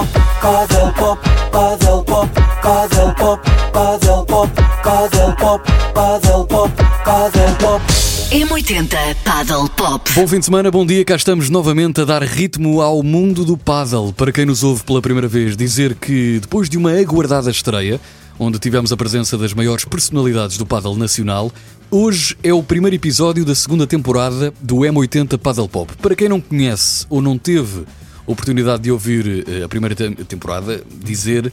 pop, 0.00 0.08
paddle 0.40 0.92
pop, 0.94 1.18
paddle 1.52 2.04
pop, 2.04 2.28
paddle 2.62 3.14
pop, 3.14 3.40
paddle 3.72 4.24
pop, 4.24 4.50
paddle 4.82 5.34
pop, 5.36 5.62
paddle 5.94 6.46
pop, 6.46 6.70
paddle 7.04 7.56
pop. 7.58 7.82
M80 8.30 9.16
Paddle 9.24 9.68
Pop. 9.70 10.08
Bom 10.14 10.26
fim 10.28 10.38
de 10.38 10.44
semana, 10.44 10.70
bom 10.70 10.86
dia. 10.86 11.04
Cá 11.04 11.16
estamos 11.16 11.50
novamente 11.50 12.00
a 12.00 12.04
dar 12.04 12.22
ritmo 12.22 12.80
ao 12.80 13.02
mundo 13.02 13.44
do 13.44 13.56
paddle. 13.56 14.12
Para 14.12 14.30
quem 14.30 14.46
nos 14.46 14.62
ouve 14.62 14.84
pela 14.84 15.02
primeira 15.02 15.26
vez, 15.26 15.56
dizer 15.56 15.96
que 15.96 16.38
depois 16.40 16.70
de 16.70 16.78
uma 16.78 16.92
aguardada 16.92 17.50
estreia, 17.50 18.00
onde 18.38 18.60
tivemos 18.60 18.92
a 18.92 18.96
presença 18.96 19.36
das 19.36 19.52
maiores 19.52 19.84
personalidades 19.84 20.56
do 20.56 20.64
paddle 20.64 20.96
nacional, 20.96 21.50
hoje 21.90 22.36
é 22.44 22.54
o 22.54 22.62
primeiro 22.62 22.94
episódio 22.94 23.44
da 23.44 23.54
segunda 23.54 23.84
temporada 23.86 24.54
do 24.60 24.76
M80 24.76 25.36
Paddle 25.36 25.68
Pop. 25.68 25.92
Para 26.00 26.14
quem 26.14 26.28
não 26.28 26.40
conhece 26.40 27.04
ou 27.10 27.20
não 27.20 27.36
teve 27.36 27.84
oportunidade 28.30 28.82
de 28.82 28.90
ouvir 28.92 29.44
eh, 29.48 29.64
a 29.64 29.68
primeira 29.68 29.94
te- 29.94 30.10
temporada, 30.24 30.82
dizer 31.04 31.52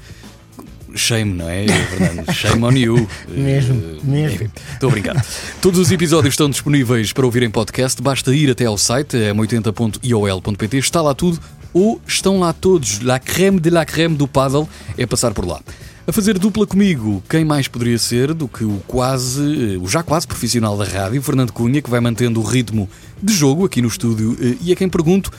Shame, 0.96 1.34
não 1.34 1.48
é, 1.50 1.68
Fernando? 1.68 2.32
Shame 2.34 2.64
on 2.64 2.72
you. 2.72 3.08
Mesmo, 3.30 3.76
Eh, 3.76 4.00
mesmo. 4.04 4.36
enfim, 4.36 4.50
Estou 4.74 4.90
a 4.90 4.92
brincar. 4.92 5.26
Todos 5.62 5.80
os 5.80 5.92
episódios 5.92 6.34
estão 6.34 6.50
disponíveis 6.50 7.12
para 7.14 7.26
ouvir 7.26 7.44
em 7.44 7.52
podcast. 7.52 8.02
Basta 8.02 8.34
ir 8.34 8.50
até 8.50 8.66
ao 8.66 8.78
site 8.78 9.16
m80.iol.pt. 9.18 10.78
Está 10.78 11.02
lá 11.02 11.14
tudo 11.14 11.40
ou 11.74 12.02
estão 12.08 12.40
lá 12.40 12.54
todos. 12.54 13.02
La 13.02 13.20
creme 13.20 13.60
de 13.60 13.70
la 13.70 13.86
creme 13.86 14.16
do 14.16 14.28
paddle 14.28 14.68
é 14.98 15.06
passar 15.06 15.34
por 15.34 15.46
lá. 15.46 15.60
A 16.08 16.12
fazer 16.14 16.40
dupla 16.40 16.66
comigo, 16.66 17.22
quem 17.30 17.44
mais 17.44 17.68
poderia 17.68 17.98
ser 18.00 18.34
do 18.34 18.48
que 18.48 18.64
o 18.64 18.82
quase, 18.88 19.78
o 19.82 19.88
já 19.90 20.02
quase 20.02 20.26
profissional 20.26 20.78
da 20.78 20.86
rádio, 20.86 21.22
Fernando 21.22 21.52
Cunha, 21.52 21.82
que 21.82 21.90
vai 21.90 22.00
mantendo 22.00 22.40
o 22.40 22.44
ritmo 22.44 22.90
de 23.22 23.34
jogo 23.34 23.66
aqui 23.66 23.82
no 23.82 23.90
estúdio. 23.90 24.38
E 24.62 24.72
a 24.72 24.76
quem 24.76 24.88
pergunto, 24.88 25.30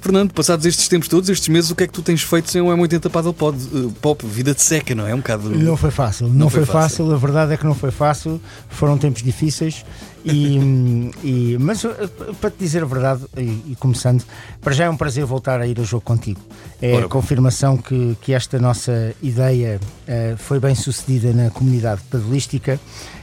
Fernando, 0.00 0.32
passados 0.32 0.64
estes 0.64 0.88
tempos 0.88 1.08
todos, 1.08 1.28
estes 1.28 1.48
meses, 1.48 1.70
o 1.70 1.74
que 1.76 1.84
é 1.84 1.86
que 1.86 1.92
tu 1.92 2.02
tens 2.02 2.22
feito 2.22 2.50
sem 2.50 2.60
o 2.60 2.66
M80 2.66 3.10
Paddle 3.10 3.34
Pod, 3.34 3.56
eh, 3.58 3.90
Pop? 4.00 4.24
Vida 4.26 4.54
de 4.54 4.62
seca, 4.62 4.94
não 4.94 5.06
é? 5.06 5.14
Um 5.14 5.18
bocado. 5.18 5.50
Não 5.50 5.76
foi 5.76 5.90
fácil, 5.90 6.28
não, 6.28 6.34
Não 6.34 6.50
foi, 6.50 6.64
foi 6.64 6.72
fácil. 6.74 6.98
fácil. 7.06 7.14
a 7.14 7.18
verdade 7.18 7.52
é 7.52 7.56
que 7.56 7.64
não 7.64 7.74
foi 7.74 7.90
fácil, 7.90 8.40
foram 8.68 8.96
tempos 8.96 9.22
difíceis 9.22 9.84
e, 10.24 11.10
e- 11.24 11.56
mas 11.60 11.82
uh, 11.84 11.90
para 12.40 12.50
te 12.50 12.56
dizer 12.60 12.82
a 12.82 12.86
verdade, 12.86 13.22
e, 13.36 13.72
e 13.72 13.76
começando, 13.78 14.22
para 14.60 14.72
já 14.72 14.84
é 14.84 14.90
um 14.90 14.96
prazer 14.96 15.24
voltar 15.24 15.60
a 15.60 15.66
ir 15.66 15.78
ao 15.78 15.84
jogo 15.84 16.04
contigo. 16.04 16.40
É 16.80 16.94
Ora 16.94 17.06
a 17.06 17.08
confirmação 17.08 17.76
que, 17.76 18.16
que 18.20 18.32
esta 18.32 18.58
nossa 18.58 19.14
ideia 19.22 19.80
uh, 20.06 20.36
foi 20.38 20.60
bem 20.60 20.74
sucedida 20.74 21.32
na 21.32 21.50
comunidade 21.50 22.00
padelística 22.10 22.78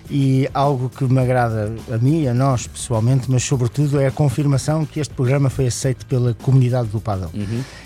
e 0.10 0.48
algo 0.54 0.90
que 0.90 1.04
me 1.06 1.20
agrada 1.20 1.74
a 1.92 1.98
mim, 1.98 2.28
a 2.28 2.34
nós 2.34 2.68
pessoalmente, 2.68 3.30
mas 3.30 3.44
sobretudo 3.44 4.00
é 4.00 4.08
a 4.08 4.12
confirmação 4.12 4.86
que 4.86 5.00
este 5.00 5.14
programa 5.14 5.50
foi 5.50 5.68
aceito 5.68 6.06
pela 6.06 6.34
comunidade 6.34 6.90
do 6.90 7.00
Paddle. 7.00 7.32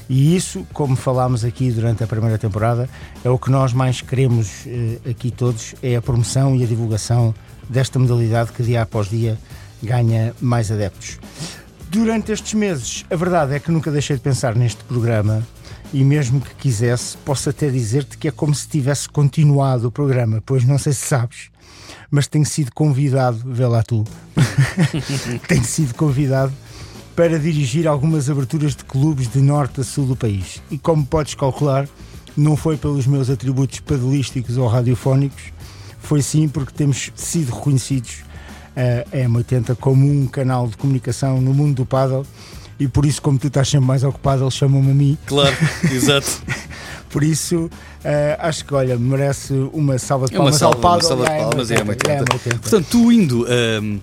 E 0.10 0.36
isso, 0.36 0.66
como 0.74 0.96
falámos 0.96 1.46
aqui 1.46 1.72
durante 1.72 2.04
a 2.04 2.08
primeira 2.08 2.38
temporada, 2.38 2.90
é 3.24 3.30
o 3.30 3.38
que 3.38 3.50
nós 3.50 3.74
mais 3.74 4.02
queremos 4.02 4.66
eh, 4.68 4.98
aqui 5.10 5.32
todos, 5.32 5.76
é 5.82 5.96
a 5.96 6.02
promoção 6.02 6.56
e 6.56 6.64
a 6.64 6.68
divulgação 6.68 7.34
desta 7.70 8.00
modalidade 8.00 8.52
que 8.52 8.64
dia 8.64 8.82
após 8.82 9.10
dia 9.10 9.38
ganha 9.82 10.34
mais 10.42 10.72
adeptos. 10.72 11.20
Durante 11.90 12.32
estes 12.32 12.54
meses, 12.54 13.06
a 13.10 13.16
verdade 13.16 13.56
é 13.56 13.60
que 13.60 13.72
nunca 13.72 13.92
deixei 13.92 14.16
de 14.16 14.22
pensar 14.22 14.56
neste 14.56 14.84
programa 14.84 15.44
e 15.92 16.04
mesmo 16.04 16.40
que 16.40 16.54
quisesse, 16.56 17.18
posso 17.18 17.50
até 17.50 17.70
dizer-te 17.70 18.18
que 18.18 18.28
é 18.28 18.32
como 18.32 18.54
se 18.54 18.68
tivesse 18.68 19.10
continuado 19.10 19.88
o 19.88 19.92
programa, 19.92 20.42
pois 20.46 20.64
não 20.64 20.78
sei 20.78 20.94
se 20.94 21.08
sabes, 21.08 21.50
mas 22.12 22.28
tenho 22.28 22.46
sido 22.46 22.72
convidado, 22.74 23.42
vê 23.46 23.66
lá 23.66 23.84
tu, 23.84 24.04
tenho 25.48 25.64
sido 25.64 25.94
convidado 25.94 26.54
para 27.16 27.38
dirigir 27.38 27.88
algumas 27.88 28.30
aberturas 28.30 28.76
de 28.76 28.84
clubes 28.86 29.28
de 29.28 29.42
norte 29.42 29.82
a 29.82 29.84
sul 29.84 30.06
do 30.06 30.16
país. 30.16 30.62
E 30.72 30.78
como 30.78 31.06
podes 31.06 31.36
calcular, 31.36 31.88
não 32.36 32.56
foi 32.56 32.78
pelos 32.78 33.06
meus 33.06 33.30
atributos 33.30 33.80
padelísticos 33.82 34.58
ou 34.58 34.68
radiofónicos, 34.68 35.52
foi 36.00 36.22
sim 36.22 36.48
porque 36.48 36.72
temos 36.74 37.12
sido 37.16 37.54
reconhecidos 37.54 38.24
eh, 38.76 39.06
a 39.12 39.18
M80 39.18 39.76
como 39.76 40.10
um 40.10 40.28
canal 40.28 40.68
de 40.68 40.78
comunicação 40.78 41.42
no 41.42 41.54
mundo 41.54 41.78
do 41.78 41.86
paddle 41.86 42.26
e 42.80 42.88
por 42.88 43.06
isso, 43.06 43.22
como 43.22 43.38
tu 43.38 43.48
estás 43.48 43.68
sempre 43.68 43.86
mais 43.86 44.06
ocupado, 44.06 44.44
eles 44.44 44.54
chamam-me 44.54 44.92
a 44.92 44.94
mim. 44.94 45.18
Claro, 45.26 45.56
exato. 45.92 46.42
Por 47.12 47.24
isso, 47.24 47.70
acho 48.40 48.66
que, 48.66 48.74
olha, 48.74 48.98
merece 48.98 49.54
uma 49.74 49.98
salva 49.98 50.28
de 50.28 50.36
É 50.36 50.40
uma 50.40 50.46
palmas 50.46 50.60
salva, 50.60 50.76
ao 50.76 50.82
paddle. 50.82 51.16
uma 51.16 51.26
salva 51.26 51.26
de 51.26 51.32
e 51.32 51.36
à 51.36 51.44
palmas 51.50 51.72
é 51.72 51.76
M80, 51.76 51.90
80. 51.90 52.14
à 52.14 52.24
M80. 52.26 52.60
Portanto, 52.60 52.88
tu 52.90 53.12
indo 53.12 53.46
hum, 53.82 54.00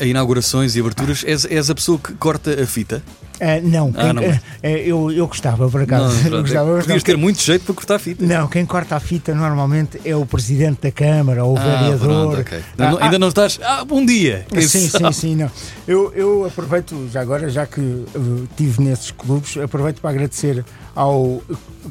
a, 0.00 0.04
inaugurações 0.06 0.76
e 0.76 0.80
aberturas, 0.80 1.24
és, 1.24 1.70
a 1.70 1.74
pessoa 1.74 1.98
que 1.98 2.14
corta 2.14 2.62
a 2.62 2.66
fita? 2.66 3.02
Eh, 3.38 3.60
não, 3.60 3.92
Ah, 3.94 4.14
eh, 4.22 4.40
eh, 4.62 4.82
eu, 4.86 5.10
eu 5.12 5.26
gostava, 5.26 5.68
por 5.68 5.82
acaso. 5.82 6.30
Não, 6.30 6.40
gostava, 6.42 6.78
podias 6.80 7.02
ter 7.02 7.18
muito 7.18 7.42
jeito 7.42 7.66
para 7.66 7.74
cortar 7.74 7.94
a 7.96 7.98
fita. 7.98 8.24
Não, 8.24 8.48
quem 8.48 8.64
corta 8.64 8.96
a 8.96 9.00
fita 9.00 9.34
normalmente 9.34 10.00
é 10.06 10.16
o 10.16 10.24
presidente 10.24 10.80
da 10.80 10.90
Câmara 10.90 11.44
ou 11.44 11.54
o 11.54 11.58
Ah, 11.58 11.62
vereador. 11.62 12.44
Ah, 12.78 12.96
ainda 13.04 13.18
não 13.18 13.28
estás. 13.28 13.60
Ah, 13.62 13.84
bom 13.84 14.06
dia! 14.06 14.46
Sim, 14.66 14.88
sim, 14.88 15.12
sim, 15.12 15.36
não. 15.36 15.50
Eu, 15.86 16.12
eu 16.14 16.46
aproveito, 16.46 17.08
já 17.12 17.20
agora, 17.20 17.50
já 17.50 17.66
que 17.66 18.04
estive 18.50 18.82
nesses 18.82 19.10
clubes, 19.10 19.54
aproveito 19.58 20.00
para 20.00 20.10
agradecer 20.10 20.64
ao 20.94 21.42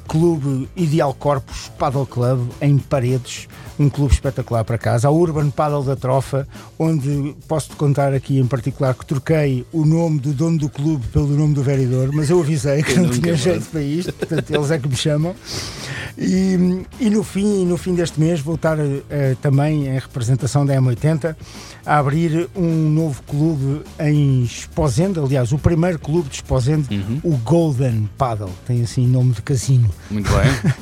Clube 0.07 0.67
Ideal 0.75 0.94
Corpus 1.19 1.71
Paddle 1.77 2.05
Club 2.05 2.49
em 2.61 2.77
Paredes, 2.77 3.47
um 3.77 3.89
clube 3.89 4.13
espetacular 4.13 4.63
para 4.63 4.77
casa, 4.77 5.07
ao 5.07 5.15
Urban 5.15 5.49
Paddle 5.49 5.83
da 5.83 5.95
Trofa, 5.95 6.47
onde 6.79 7.35
posso-te 7.47 7.75
contar 7.75 8.13
aqui 8.13 8.39
em 8.39 8.45
particular 8.47 8.93
que 8.95 9.05
troquei 9.05 9.65
o 9.73 9.85
nome 9.85 10.19
do 10.19 10.31
dono 10.33 10.57
do 10.57 10.69
clube 10.69 11.05
pelo 11.07 11.27
nome 11.27 11.53
do 11.53 11.61
vereador, 11.63 12.09
mas 12.13 12.29
eu 12.29 12.39
avisei 12.39 12.81
que 12.83 12.93
Eu 12.93 13.03
não 13.03 13.09
tinha 13.09 13.35
jeito 13.35 13.65
para 13.69 13.81
isto, 13.81 14.13
portanto 14.13 14.49
eles 14.53 14.71
é 14.71 14.77
que 14.79 14.87
me 14.87 14.95
chamam. 14.95 15.35
E, 16.17 16.85
e 16.99 17.09
no 17.09 17.23
fim, 17.23 17.65
no 17.65 17.75
fim 17.77 17.93
deste 17.93 18.19
mês 18.19 18.39
vou 18.39 18.55
estar 18.55 18.77
eh, 18.79 19.35
também 19.41 19.87
em 19.87 19.99
representação 19.99 20.65
da 20.65 20.73
M80 20.75 21.35
a 21.85 21.97
abrir 21.97 22.49
um 22.55 22.89
novo 22.89 23.21
clube 23.23 23.81
em 23.99 24.43
Esposende, 24.43 25.19
aliás, 25.19 25.51
o 25.51 25.57
primeiro 25.57 25.99
clube 25.99 26.29
de 26.29 26.35
Esposende, 26.35 26.95
Uhum. 26.95 27.19
o 27.23 27.37
Golden 27.37 28.09
Paddle, 28.17 28.51
tem 28.65 28.81
assim 28.81 29.05
nome 29.05 29.33
de 29.33 29.41
casino. 29.41 29.89
Muito 30.09 30.29
bem. 30.31 30.73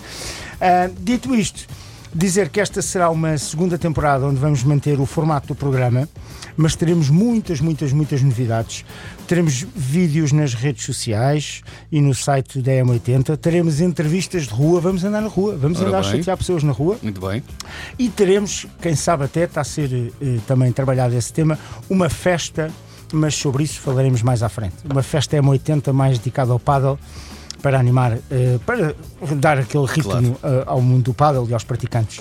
Ah, 0.61 0.89
dito 1.01 1.33
isto, 1.33 1.65
dizer 2.13 2.49
que 2.49 2.59
esta 2.59 2.81
será 2.81 3.09
uma 3.09 3.37
segunda 3.37 3.77
temporada 3.77 4.25
onde 4.25 4.39
vamos 4.39 4.63
manter 4.63 4.99
o 4.99 5.05
formato 5.05 5.47
do 5.47 5.55
programa, 5.55 6.07
mas 6.55 6.75
teremos 6.75 7.09
muitas, 7.09 7.59
muitas, 7.59 7.91
muitas 7.91 8.21
novidades. 8.21 8.85
Teremos 9.27 9.65
vídeos 9.75 10.31
nas 10.31 10.53
redes 10.53 10.85
sociais 10.85 11.61
e 11.91 11.99
no 11.99 12.13
site 12.13 12.61
da 12.61 12.71
M80. 12.71 13.35
Teremos 13.37 13.81
entrevistas 13.81 14.43
de 14.43 14.53
rua, 14.53 14.79
vamos 14.79 15.03
andar 15.03 15.21
na 15.21 15.27
rua, 15.27 15.57
vamos 15.57 15.79
Ora 15.79 15.89
andar 15.89 15.99
a 15.99 16.01
bem. 16.01 16.11
chatear 16.11 16.37
pessoas 16.37 16.63
na 16.63 16.71
rua. 16.71 16.97
Muito 17.01 17.19
bem. 17.19 17.43
E 17.97 18.09
teremos, 18.09 18.67
quem 18.81 18.95
sabe 18.95 19.23
até 19.23 19.45
está 19.45 19.61
a 19.61 19.63
ser 19.63 20.13
eh, 20.21 20.37
também 20.45 20.71
trabalhado 20.71 21.15
esse 21.15 21.33
tema, 21.33 21.57
uma 21.89 22.09
festa, 22.09 22.71
mas 23.11 23.33
sobre 23.35 23.63
isso 23.63 23.79
falaremos 23.79 24.21
mais 24.21 24.43
à 24.43 24.49
frente. 24.49 24.75
Uma 24.89 25.01
festa 25.03 25.35
M80 25.37 25.91
mais 25.91 26.19
dedicada 26.19 26.51
ao 26.51 26.59
paddle 26.59 26.99
para 27.63 27.79
animar, 27.79 28.19
eh, 28.29 28.59
para 28.65 28.93
dar 29.37 29.57
aquele 29.57 29.85
ritmo 29.85 30.37
eh, 30.43 30.63
ao 30.67 30.81
mundo 30.81 31.05
do 31.05 31.13
paddle 31.13 31.47
e 31.49 31.53
aos 31.53 31.63
praticantes. 31.63 32.19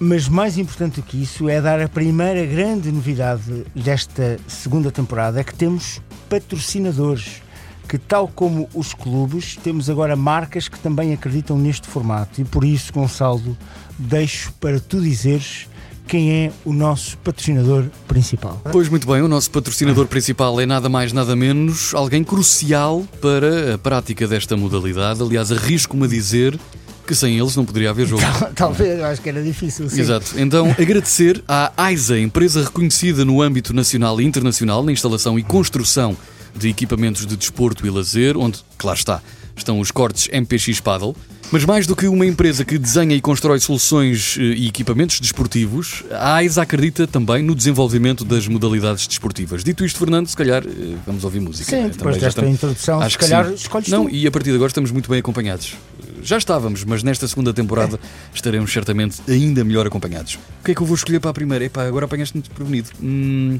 Mas 0.00 0.28
mais 0.28 0.58
importante 0.58 0.96
do 1.00 1.02
que 1.02 1.22
isso 1.22 1.48
é 1.48 1.60
dar 1.60 1.80
a 1.80 1.88
primeira 1.88 2.44
grande 2.44 2.90
novidade 2.90 3.64
desta 3.72 4.36
segunda 4.48 4.90
temporada, 4.90 5.40
é 5.40 5.44
que 5.44 5.54
temos 5.54 6.02
patrocinadores 6.28 7.40
que, 7.88 7.98
tal 7.98 8.26
como 8.26 8.68
os 8.74 8.92
clubes, 8.92 9.56
temos 9.56 9.88
agora 9.88 10.16
marcas 10.16 10.66
que 10.66 10.78
também 10.80 11.12
acreditam 11.12 11.56
neste 11.56 11.86
formato. 11.86 12.40
E 12.40 12.44
por 12.44 12.64
isso, 12.64 12.92
Gonçalo, 12.92 13.56
deixo 13.96 14.52
para 14.54 14.80
tu 14.80 15.00
dizeres 15.00 15.68
quem 16.10 16.32
é 16.32 16.52
o 16.64 16.72
nosso 16.72 17.16
patrocinador 17.18 17.84
principal. 18.08 18.60
Pois 18.72 18.88
muito 18.88 19.06
bem, 19.06 19.22
o 19.22 19.28
nosso 19.28 19.48
patrocinador 19.48 20.08
principal 20.08 20.60
é 20.60 20.66
nada 20.66 20.88
mais, 20.88 21.12
nada 21.12 21.36
menos 21.36 21.94
alguém 21.94 22.24
crucial 22.24 23.06
para 23.20 23.76
a 23.76 23.78
prática 23.78 24.26
desta 24.26 24.56
modalidade. 24.56 25.22
Aliás, 25.22 25.52
arrisco-me 25.52 26.06
a 26.06 26.08
dizer 26.08 26.58
que 27.06 27.14
sem 27.14 27.38
eles 27.38 27.54
não 27.54 27.64
poderia 27.64 27.90
haver 27.90 28.08
jogo. 28.08 28.24
Talvez, 28.56 28.98
eu 28.98 29.04
acho 29.04 29.22
que 29.22 29.28
era 29.28 29.40
difícil. 29.40 29.88
Sim. 29.88 30.00
Exato. 30.00 30.32
Então, 30.36 30.74
agradecer 30.76 31.44
à 31.46 31.72
AISA, 31.76 32.18
empresa 32.18 32.64
reconhecida 32.64 33.24
no 33.24 33.40
âmbito 33.40 33.72
nacional 33.72 34.20
e 34.20 34.24
internacional 34.24 34.82
na 34.82 34.90
instalação 34.90 35.38
e 35.38 35.44
construção 35.44 36.16
de 36.56 36.68
equipamentos 36.68 37.24
de 37.24 37.36
desporto 37.36 37.86
e 37.86 37.90
lazer, 37.90 38.36
onde, 38.36 38.58
claro 38.76 38.98
está, 38.98 39.22
estão 39.56 39.78
os 39.78 39.92
cortes 39.92 40.28
MPX 40.32 40.80
Paddle. 40.80 41.14
Mas 41.52 41.64
mais 41.64 41.84
do 41.84 41.96
que 41.96 42.06
uma 42.06 42.24
empresa 42.24 42.64
que 42.64 42.78
desenha 42.78 43.16
e 43.16 43.20
constrói 43.20 43.58
soluções 43.58 44.36
eh, 44.38 44.42
e 44.42 44.68
equipamentos 44.68 45.18
desportivos, 45.18 46.04
a 46.12 46.34
AISA 46.36 46.62
acredita 46.62 47.08
também 47.08 47.42
no 47.42 47.56
desenvolvimento 47.56 48.24
das 48.24 48.46
modalidades 48.46 49.08
desportivas. 49.08 49.64
Dito 49.64 49.84
isto, 49.84 49.98
Fernando, 49.98 50.28
se 50.28 50.36
calhar 50.36 50.62
eh, 50.64 50.94
vamos 51.04 51.24
ouvir 51.24 51.40
música. 51.40 51.68
Sim, 51.68 51.76
né? 51.76 51.82
depois 51.88 51.98
Também 51.98 52.12
desta 52.20 52.28
estamos- 52.28 52.54
introdução, 52.54 53.00
Acho 53.00 53.10
se 53.14 53.18
calhar 53.18 53.46
sim. 53.48 53.54
escolhes 53.54 53.88
Não, 53.88 54.04
tu. 54.06 54.14
e 54.14 54.26
a 54.28 54.30
partir 54.30 54.50
de 54.50 54.54
agora 54.56 54.68
estamos 54.68 54.92
muito 54.92 55.10
bem 55.10 55.18
acompanhados. 55.18 55.74
Já 56.22 56.38
estávamos, 56.38 56.84
mas 56.84 57.02
nesta 57.02 57.26
segunda 57.26 57.52
temporada 57.52 57.98
estaremos 58.32 58.72
certamente 58.72 59.20
ainda 59.26 59.64
melhor 59.64 59.86
acompanhados. 59.88 60.34
O 60.60 60.64
que 60.64 60.70
é 60.70 60.74
que 60.74 60.80
eu 60.82 60.86
vou 60.86 60.94
escolher 60.94 61.18
para 61.18 61.30
a 61.30 61.34
primeira? 61.34 61.64
Epá, 61.64 61.82
agora 61.84 62.04
apanhaste-me 62.04 62.42
desprevenido. 62.42 62.90
Hum, 63.02 63.58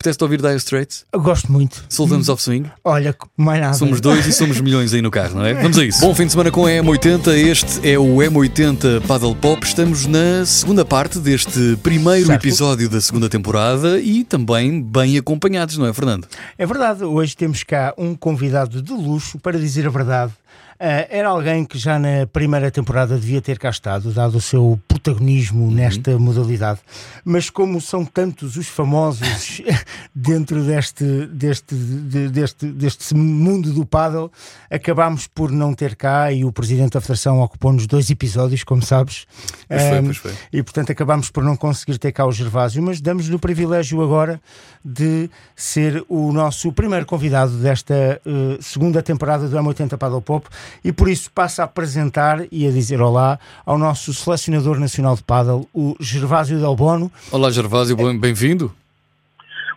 Apetece-te 0.00 0.22
ouvir 0.22 0.40
Dire 0.40 0.54
Straits? 0.58 1.04
Eu 1.12 1.20
gosto 1.20 1.50
muito. 1.50 1.84
Sultans 1.88 2.28
of 2.28 2.40
Swing? 2.40 2.70
Olha, 2.84 3.12
mais 3.36 3.60
nada. 3.60 3.74
Somos 3.74 4.00
dois 4.00 4.24
e 4.28 4.32
somos 4.32 4.60
milhões 4.60 4.94
aí 4.94 5.02
no 5.02 5.10
carro, 5.10 5.34
não 5.34 5.44
é? 5.44 5.54
Vamos 5.54 5.76
a 5.76 5.84
isso. 5.84 6.00
Bom 6.02 6.14
fim 6.14 6.24
de 6.26 6.30
semana 6.30 6.52
com 6.52 6.66
a 6.66 6.70
M80. 6.70 7.32
Este 7.34 7.90
é 7.90 7.98
o 7.98 8.04
M80 8.18 9.04
Paddle 9.08 9.34
Pop. 9.34 9.66
Estamos 9.66 10.06
na 10.06 10.46
segunda 10.46 10.84
parte 10.84 11.18
deste 11.18 11.76
primeiro 11.82 12.26
Certo. 12.28 12.40
episódio 12.46 12.88
da 12.88 13.00
segunda 13.00 13.28
temporada 13.28 13.98
e 13.98 14.22
também 14.22 14.80
bem 14.80 15.18
acompanhados, 15.18 15.76
não 15.76 15.86
é, 15.86 15.92
Fernando? 15.92 16.28
É 16.56 16.64
verdade, 16.64 17.02
hoje 17.02 17.36
temos 17.36 17.64
cá 17.64 17.92
um 17.98 18.14
convidado 18.14 18.80
de 18.80 18.92
luxo, 18.92 19.36
para 19.40 19.58
dizer 19.58 19.84
a 19.84 19.90
verdade. 19.90 20.32
Ah, 20.80 21.06
era 21.10 21.28
alguém 21.28 21.64
que 21.64 21.76
já 21.76 21.98
na 21.98 22.26
primeira 22.32 22.70
temporada 22.70 23.16
devia 23.18 23.40
ter 23.40 23.58
cá 23.58 23.68
estado, 23.70 24.12
dado 24.12 24.36
o 24.36 24.40
seu 24.40 24.78
protagonismo 24.86 25.70
nesta 25.72 26.16
modalidade. 26.18 26.78
Mas 27.24 27.50
como 27.50 27.80
são 27.80 28.04
tantos 28.04 28.56
os 28.56 28.68
famosos 28.68 29.60
dentro 30.14 30.62
deste, 30.62 31.26
deste, 31.26 31.74
de- 31.74 32.28
deste, 32.28 32.66
deste 32.66 33.14
mundo 33.14 33.72
do 33.72 33.84
paddle, 33.84 34.30
acabámos 34.70 35.26
por 35.26 35.50
não 35.50 35.74
ter 35.74 35.96
cá 35.96 36.30
e 36.32 36.44
o 36.44 36.52
Presidente 36.52 36.92
da 36.92 37.00
Federação 37.00 37.40
ocupou-nos 37.40 37.86
dois 37.86 38.08
episódios, 38.08 38.62
como 38.62 38.80
sabes. 38.82 39.26
Pois 39.68 39.82
foi, 39.82 39.98
Ah, 39.98 40.02
pois 40.02 40.16
foi. 40.16 40.32
e 40.52 40.62
portanto 40.62 40.92
acabámos 40.92 41.28
por 41.30 41.42
não 41.42 41.56
conseguir 41.56 41.98
ter 41.98 42.12
cá 42.12 42.24
o 42.24 42.30
Gervásio, 42.32 42.80
mas 42.82 43.00
damos-lhe 43.00 43.34
o 43.34 43.38
privilégio 43.38 44.00
agora 44.02 44.40
de 44.84 45.28
ser 45.56 46.04
o 46.08 46.32
nosso 46.32 46.72
primeiro 46.72 47.04
convidado 47.04 47.52
desta 47.58 47.94
eh, 48.24 48.58
segunda 48.60 49.02
temporada 49.02 49.48
do 49.48 49.56
M80 49.56 49.96
Paddle 49.98 50.22
Pop 50.22 50.46
e 50.84 50.92
por 50.92 51.08
isso 51.08 51.30
passo 51.32 51.60
a 51.60 51.64
apresentar 51.64 52.40
e 52.50 52.66
a 52.66 52.70
dizer 52.70 53.00
olá 53.00 53.38
ao 53.64 53.78
nosso 53.78 54.12
selecionador 54.14 54.78
nacional 54.78 55.14
de 55.16 55.22
paddle, 55.22 55.68
o 55.74 55.94
Gervásio 56.00 56.58
Del 56.58 56.74
Bono. 56.76 57.10
Olá, 57.30 57.50
Gervásio, 57.50 57.96
bem- 57.96 58.18
bem-vindo. 58.18 58.72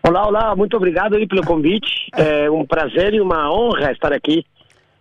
Olá, 0.03 0.25
olá, 0.27 0.55
muito 0.55 0.75
obrigado 0.75 1.15
aí 1.15 1.27
pelo 1.27 1.43
convite. 1.45 2.09
É 2.15 2.49
um 2.49 2.65
prazer 2.65 3.13
e 3.13 3.21
uma 3.21 3.51
honra 3.53 3.91
estar 3.91 4.11
aqui 4.11 4.43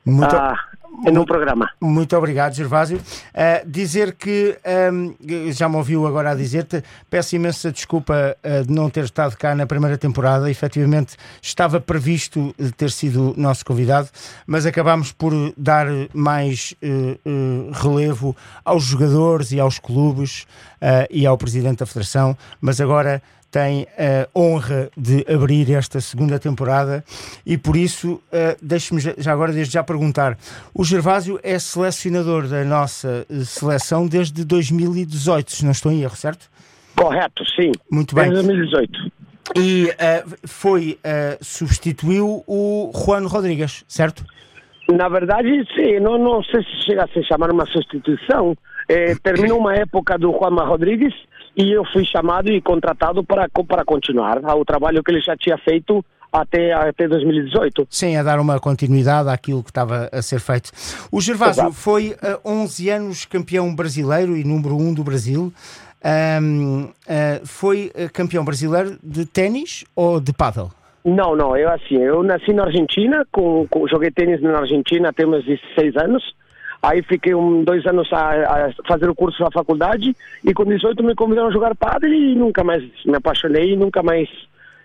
Muito, 0.05 0.35
ah, 0.37 0.59
em 1.07 1.17
um 1.17 1.25
programa. 1.25 1.71
muito 1.81 2.17
obrigado, 2.17 2.55
Gervásio. 2.55 3.01
Eh, 3.33 3.65
dizer 3.67 4.15
que, 4.15 4.59
ehm, 4.65 5.13
já 5.53 5.69
me 5.69 5.77
ouviu 5.77 6.07
agora 6.07 6.31
a 6.31 6.35
dizer-te, 6.35 6.83
peço 7.09 7.37
imensa 7.37 7.73
desculpa 7.73 8.37
eh, 8.43 8.63
de 8.63 8.73
não 8.73 8.91
ter 8.91 9.05
estado 9.05 9.37
cá 9.37 9.55
na 9.55 9.67
primeira 9.67 9.97
temporada. 9.97 10.51
Efetivamente, 10.51 11.17
estava 11.41 11.81
previsto 11.81 12.55
ter 12.77 12.91
sido 12.91 13.35
nosso 13.37 13.65
convidado, 13.65 14.09
mas 14.47 14.67
acabámos 14.67 15.13
por 15.13 15.33
dar 15.57 15.87
mais 16.13 16.75
eh, 16.83 17.19
relevo 17.73 18.37
aos 18.65 18.85
jogadores 18.85 19.53
e 19.53 19.61
aos 19.61 19.79
clubes 19.79 20.47
e 21.11 21.27
ao 21.27 21.37
Presidente 21.37 21.81
da 21.81 21.87
Federação, 21.87 22.37
mas 22.61 22.81
agora 22.81 23.23
tem 23.50 23.87
a 23.99 24.29
honra 24.38 24.91
de 24.97 25.25
abrir 25.32 25.73
esta 25.73 26.00
segunda 26.00 26.38
temporada 26.38 27.05
e 27.44 27.58
por 27.58 27.76
isso 27.76 28.20
eh, 28.32 28.56
deixe-me 28.62 29.00
já- 29.00 29.14
agora 29.32 29.52
desde 29.52 29.73
já 29.75 29.82
perguntar 29.82 30.38
o 30.75 30.85
Gervásio 30.85 31.41
é 31.43 31.58
selecionador 31.58 32.47
da 32.47 32.64
nossa 32.64 33.26
eh, 33.29 33.44
seleção 33.44 34.06
desde 34.06 34.44
2018 34.44 35.50
se 35.52 35.64
não 35.64 35.73
estou 35.73 35.91
em 35.91 36.02
erro, 36.02 36.14
certo? 36.17 36.49
Correto, 36.97 37.44
sim. 37.56 37.73
Muito 37.91 38.14
bem. 38.14 38.31
Desde 38.31 38.47
2018. 38.47 39.12
e 39.56 39.93
eh, 39.99 40.25
foi 40.46 40.99
eh, 41.03 41.38
substituiu 41.41 42.44
o 42.46 42.93
Juan 42.94 43.26
Rodrigues, 43.26 43.85
certo? 43.88 44.25
Na 44.93 45.08
verdade, 45.08 45.49
sim, 45.75 45.99
não, 46.00 46.19
não 46.19 46.43
sei 46.43 46.62
se 46.64 46.85
chega 46.85 47.05
a 47.05 47.08
se 47.08 47.23
chamar 47.25 47.50
uma 47.53 47.64
substituição. 47.67 48.56
Terminou 49.23 49.58
uma 49.61 49.76
época 49.76 50.19
do 50.19 50.32
Juanma 50.32 50.64
Rodrigues 50.64 51.14
e 51.56 51.73
eu 51.73 51.85
fui 51.93 52.05
chamado 52.05 52.50
e 52.50 52.61
contratado 52.61 53.23
para, 53.25 53.49
para 53.67 53.85
continuar 53.85 54.38
o 54.56 54.64
trabalho 54.64 55.02
que 55.02 55.11
ele 55.11 55.20
já 55.20 55.37
tinha 55.37 55.58
feito 55.58 56.05
até, 56.32 56.73
até 56.73 57.08
2018. 57.08 57.87
Sim, 57.91 58.17
a 58.17 58.23
dar 58.23 58.38
uma 58.41 58.61
continuidade 58.61 59.29
àquilo 59.29 59.62
que 59.62 59.70
estava 59.70 60.08
a 60.12 60.23
ser 60.23 60.41
feito. 60.41 60.70
O 61.11 61.20
Gervásio 61.20 61.62
Exato. 61.62 61.73
foi 61.75 62.17
há 62.23 62.38
11 62.49 62.91
anos 62.91 63.25
campeão 63.25 63.75
brasileiro 63.75 64.37
e 64.37 64.44
número 64.44 64.76
1 64.76 64.94
do 64.94 65.05
Brasil. 65.05 65.52
Ahm, 66.02 66.88
ah, 67.08 67.41
foi 67.44 67.93
ah, 67.94 68.08
campeão 68.11 68.44
brasileiro 68.44 68.96
de 69.03 69.26
ténis 69.26 69.85
ou 69.94 70.20
de 70.20 70.32
paddle? 70.32 70.70
Não, 71.05 71.35
não, 71.35 71.56
eu 71.56 71.70
assim, 71.70 71.96
eu 71.96 72.23
nasci 72.23 72.53
na 72.53 72.64
Argentina, 72.64 73.26
com, 73.32 73.67
com- 73.69 73.88
joguei 73.88 74.11
tênis 74.11 74.41
na 74.43 74.58
Argentina 74.58 75.08
até 75.08 75.25
meus 75.25 75.44
16 75.44 75.96
anos, 75.96 76.35
aí 76.82 77.03
fiquei 77.03 77.35
um, 77.35 77.62
dois 77.65 77.85
anos 77.87 78.11
a, 78.12 78.67
a 78.69 78.73
fazer 78.88 79.09
o 79.09 79.15
curso 79.15 79.43
na 79.43 79.50
faculdade, 79.50 80.15
e 80.44 80.53
com 80.55 80.65
18 80.65 81.03
me 81.03 81.15
convidaram 81.15 81.49
a 81.49 81.53
jogar 81.53 81.75
pádel 81.75 82.12
e 82.12 82.35
nunca 82.35 82.62
mais 82.65 82.82
me 83.05 83.17
apaixonei 83.17 83.73
e 83.73 83.77
nunca 83.77 84.03
mais 84.03 84.29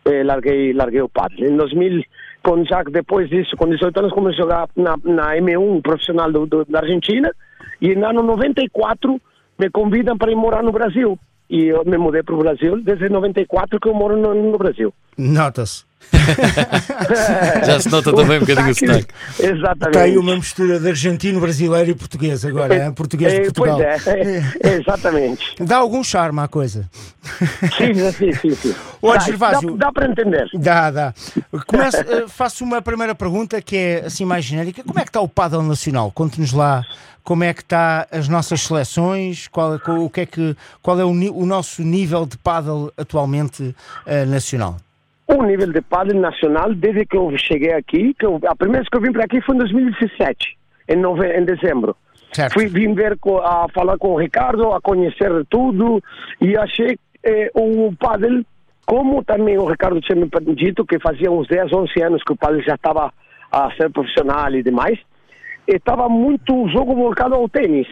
eh, 0.06 0.24
larguei, 0.24 0.74
larguei 0.74 1.02
o 1.02 1.10
pádel. 1.10 1.50
Em 1.50 1.56
2000, 1.56 2.04
com, 2.44 2.64
já 2.66 2.84
depois 2.84 3.30
disso, 3.30 3.56
com 3.58 3.68
18 3.68 3.98
anos, 4.00 4.12
comecei 4.14 4.40
a 4.40 4.44
jogar 4.44 4.70
na, 4.76 4.96
na 5.04 5.36
M1 5.38 5.82
profissional 5.82 6.32
do, 6.32 6.46
do- 6.46 6.66
da 6.66 6.80
Argentina, 6.80 7.32
e 7.82 7.96
no 7.96 8.06
ano 8.08 8.22
94 8.24 9.20
me 9.58 9.70
convidam 9.70 10.18
para 10.18 10.32
ir 10.32 10.36
morar 10.36 10.62
no 10.64 10.72
Brasil. 10.72 11.18
E 11.50 11.66
eu 11.66 11.84
me 11.86 11.98
mudei 11.98 12.24
para 12.24 12.34
o 12.36 12.40
Brasil 12.40 12.82
desde 12.82 13.08
94 13.08 13.80
que 13.80 13.88
eu 13.88 13.94
moro 13.94 14.18
no, 14.18 14.34
no 14.34 14.58
Brasil. 14.58 14.94
Nota-se. 15.18 15.86
Já 17.66 17.80
se 17.80 17.90
nota 17.90 18.14
também 18.14 18.38
um 18.38 18.42
bocadinho 18.42 18.72
o 18.72 18.76
sotaque. 18.76 19.08
Exatamente. 19.40 19.88
Está 19.88 20.02
aí 20.02 20.18
uma 20.18 20.36
mistura 20.36 20.80
de 20.80 20.88
argentino, 20.90 21.40
brasileiro 21.40 21.92
e 21.92 21.96
português 21.96 22.46
agora, 22.46 22.74
é, 22.76 22.92
português 22.92 23.32
de 23.34 23.40
É, 23.40 23.44
Portugal. 23.44 23.78
Pois 23.78 24.08
é, 24.08 24.44
é, 24.64 24.74
exatamente. 24.76 25.56
Dá 25.60 25.78
algum 25.78 26.04
charme 26.04 26.40
à 26.40 26.48
coisa. 26.48 26.90
Sim, 27.78 27.94
sim, 28.12 28.34
sim. 28.34 28.56
sim. 28.56 28.76
Ô, 29.02 29.14
Dá- 29.14 29.20
Gervásio- 29.20 29.78
Dá, 29.78 29.88
dá 29.88 29.92
para 29.92 30.08
entender. 30.10 30.48
Dá, 30.54 30.92
dá. 30.92 31.14
Começo, 31.68 31.98
eh, 31.98 32.26
faço 32.28 32.64
uma 32.64 32.82
primeira 32.82 33.14
pergunta 33.16 33.62
que 33.62 33.76
é 33.76 34.04
assim 34.06 34.26
mais 34.26 34.46
genérica. 34.46 34.84
Como 34.84 35.00
é 35.00 35.04
que 35.04 35.10
está 35.10 35.22
o 35.22 35.28
paddle 35.28 35.64
nacional? 35.64 36.12
Conte-nos 36.12 36.54
lá 36.54 36.84
como 37.24 37.44
é 37.44 37.54
que 37.54 37.62
está 37.62 38.08
as 38.12 38.28
nossas 38.28 38.62
seleções, 38.62 39.48
qual, 39.48 39.80
qual- 39.80 40.04
o 40.06 40.10
que 40.10 40.22
é, 40.22 40.26
que, 40.28 40.56
qual 40.82 41.00
é 41.00 41.04
o, 41.04 41.10
o 41.10 41.46
nosso 41.46 41.82
nível 41.82 42.26
de 42.26 42.38
paddle 42.38 42.92
atualmente 42.98 43.76
eh, 44.06 44.26
nacional? 44.26 44.78
O 45.38 45.44
nível 45.44 45.72
de 45.72 45.82
padre 45.82 46.18
nacional, 46.18 46.74
desde 46.74 47.06
que 47.06 47.18
eu 47.18 47.30
cheguei 47.38 47.74
aqui, 47.74 48.14
que 48.14 48.26
eu- 48.26 48.40
a 48.48 48.56
primeira 48.56 48.82
vez 48.82 48.90
que 48.90 48.98
eu 48.98 49.02
vim 49.02 49.12
para 49.12 49.26
aqui 49.26 49.42
foi 49.42 49.56
em 49.56 49.60
2017, 49.60 50.58
em, 50.88 50.96
nove, 50.96 51.28
em 51.28 51.44
dezembro. 51.44 51.96
Certo. 52.32 52.54
Fui 52.54 52.68
vim 52.68 52.94
ver, 52.94 53.18
a 53.44 53.66
falar 53.74 53.98
com 53.98 54.10
o 54.10 54.20
Ricardo, 54.20 54.72
a 54.72 54.80
conhecer 54.80 55.32
tudo, 55.50 56.02
e 56.40 56.58
achei 56.58 56.98
eh, 57.24 57.50
o 57.54 57.94
padre, 57.98 58.46
como 58.86 59.24
também 59.24 59.58
o 59.58 59.66
Ricardo 59.66 60.00
tinha 60.00 60.16
me 60.16 60.30
dito, 60.56 60.86
que 60.86 61.00
fazia 61.00 61.32
uns 61.32 61.48
10, 61.48 61.72
11 61.74 62.02
anos 62.02 62.24
que 62.24 62.34
o 62.34 62.38
padre 62.38 62.62
já 62.62 62.76
estava 62.76 63.12
a 63.52 63.72
ser 63.76 63.90
profissional 63.90 64.54
e 64.54 64.62
demais, 64.64 65.00
estava 65.68 66.08
muito 66.08 66.64
o 66.64 66.70
jogo 66.70 66.94
voltado 66.96 67.36
ao 67.36 67.50
tênis. 67.50 67.88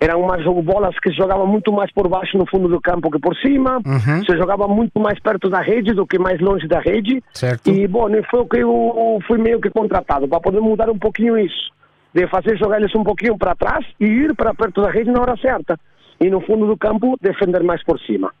Eram 0.00 0.20
umas 0.22 0.44
bolas 0.64 0.96
que 1.00 1.10
se 1.10 1.16
jogavam 1.16 1.46
muito 1.46 1.72
mais 1.72 1.92
por 1.92 2.08
baixo 2.08 2.38
no 2.38 2.46
fundo 2.46 2.68
do 2.68 2.80
campo 2.80 3.10
que 3.10 3.18
por 3.18 3.34
cima. 3.36 3.80
Uhum. 3.84 4.24
Se 4.24 4.36
jogava 4.36 4.68
muito 4.68 4.98
mais 5.00 5.18
perto 5.18 5.50
da 5.50 5.60
rede 5.60 5.92
do 5.92 6.06
que 6.06 6.18
mais 6.18 6.40
longe 6.40 6.68
da 6.68 6.80
rede. 6.80 7.22
Certo. 7.32 7.68
E, 7.68 7.86
bom, 7.88 8.08
foi 8.30 8.40
o 8.40 8.46
que 8.46 8.58
eu 8.58 9.18
fui 9.26 9.38
meio 9.38 9.60
que 9.60 9.70
contratado 9.70 10.28
para 10.28 10.40
poder 10.40 10.60
mudar 10.60 10.88
um 10.88 10.98
pouquinho 10.98 11.36
isso. 11.36 11.72
De 12.14 12.26
fazer 12.28 12.56
jogar 12.56 12.80
eles 12.80 12.94
um 12.94 13.02
pouquinho 13.02 13.36
para 13.36 13.56
trás 13.56 13.84
e 13.98 14.06
ir 14.06 14.34
para 14.36 14.54
perto 14.54 14.82
da 14.82 14.90
rede 14.90 15.10
na 15.10 15.20
hora 15.20 15.36
certa. 15.36 15.78
E 16.20 16.30
no 16.30 16.40
fundo 16.40 16.66
do 16.66 16.76
campo 16.76 17.16
defender 17.20 17.62
mais 17.62 17.82
por 17.84 17.98
cima. 18.00 18.32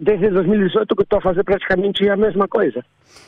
Desde 0.00 0.30
2018 0.30 0.96
que 0.96 1.02
estou 1.02 1.18
a 1.18 1.22
fazer 1.22 1.44
praticamente 1.44 2.08
a 2.08 2.16
mesma 2.16 2.48
coisa. 2.48 2.84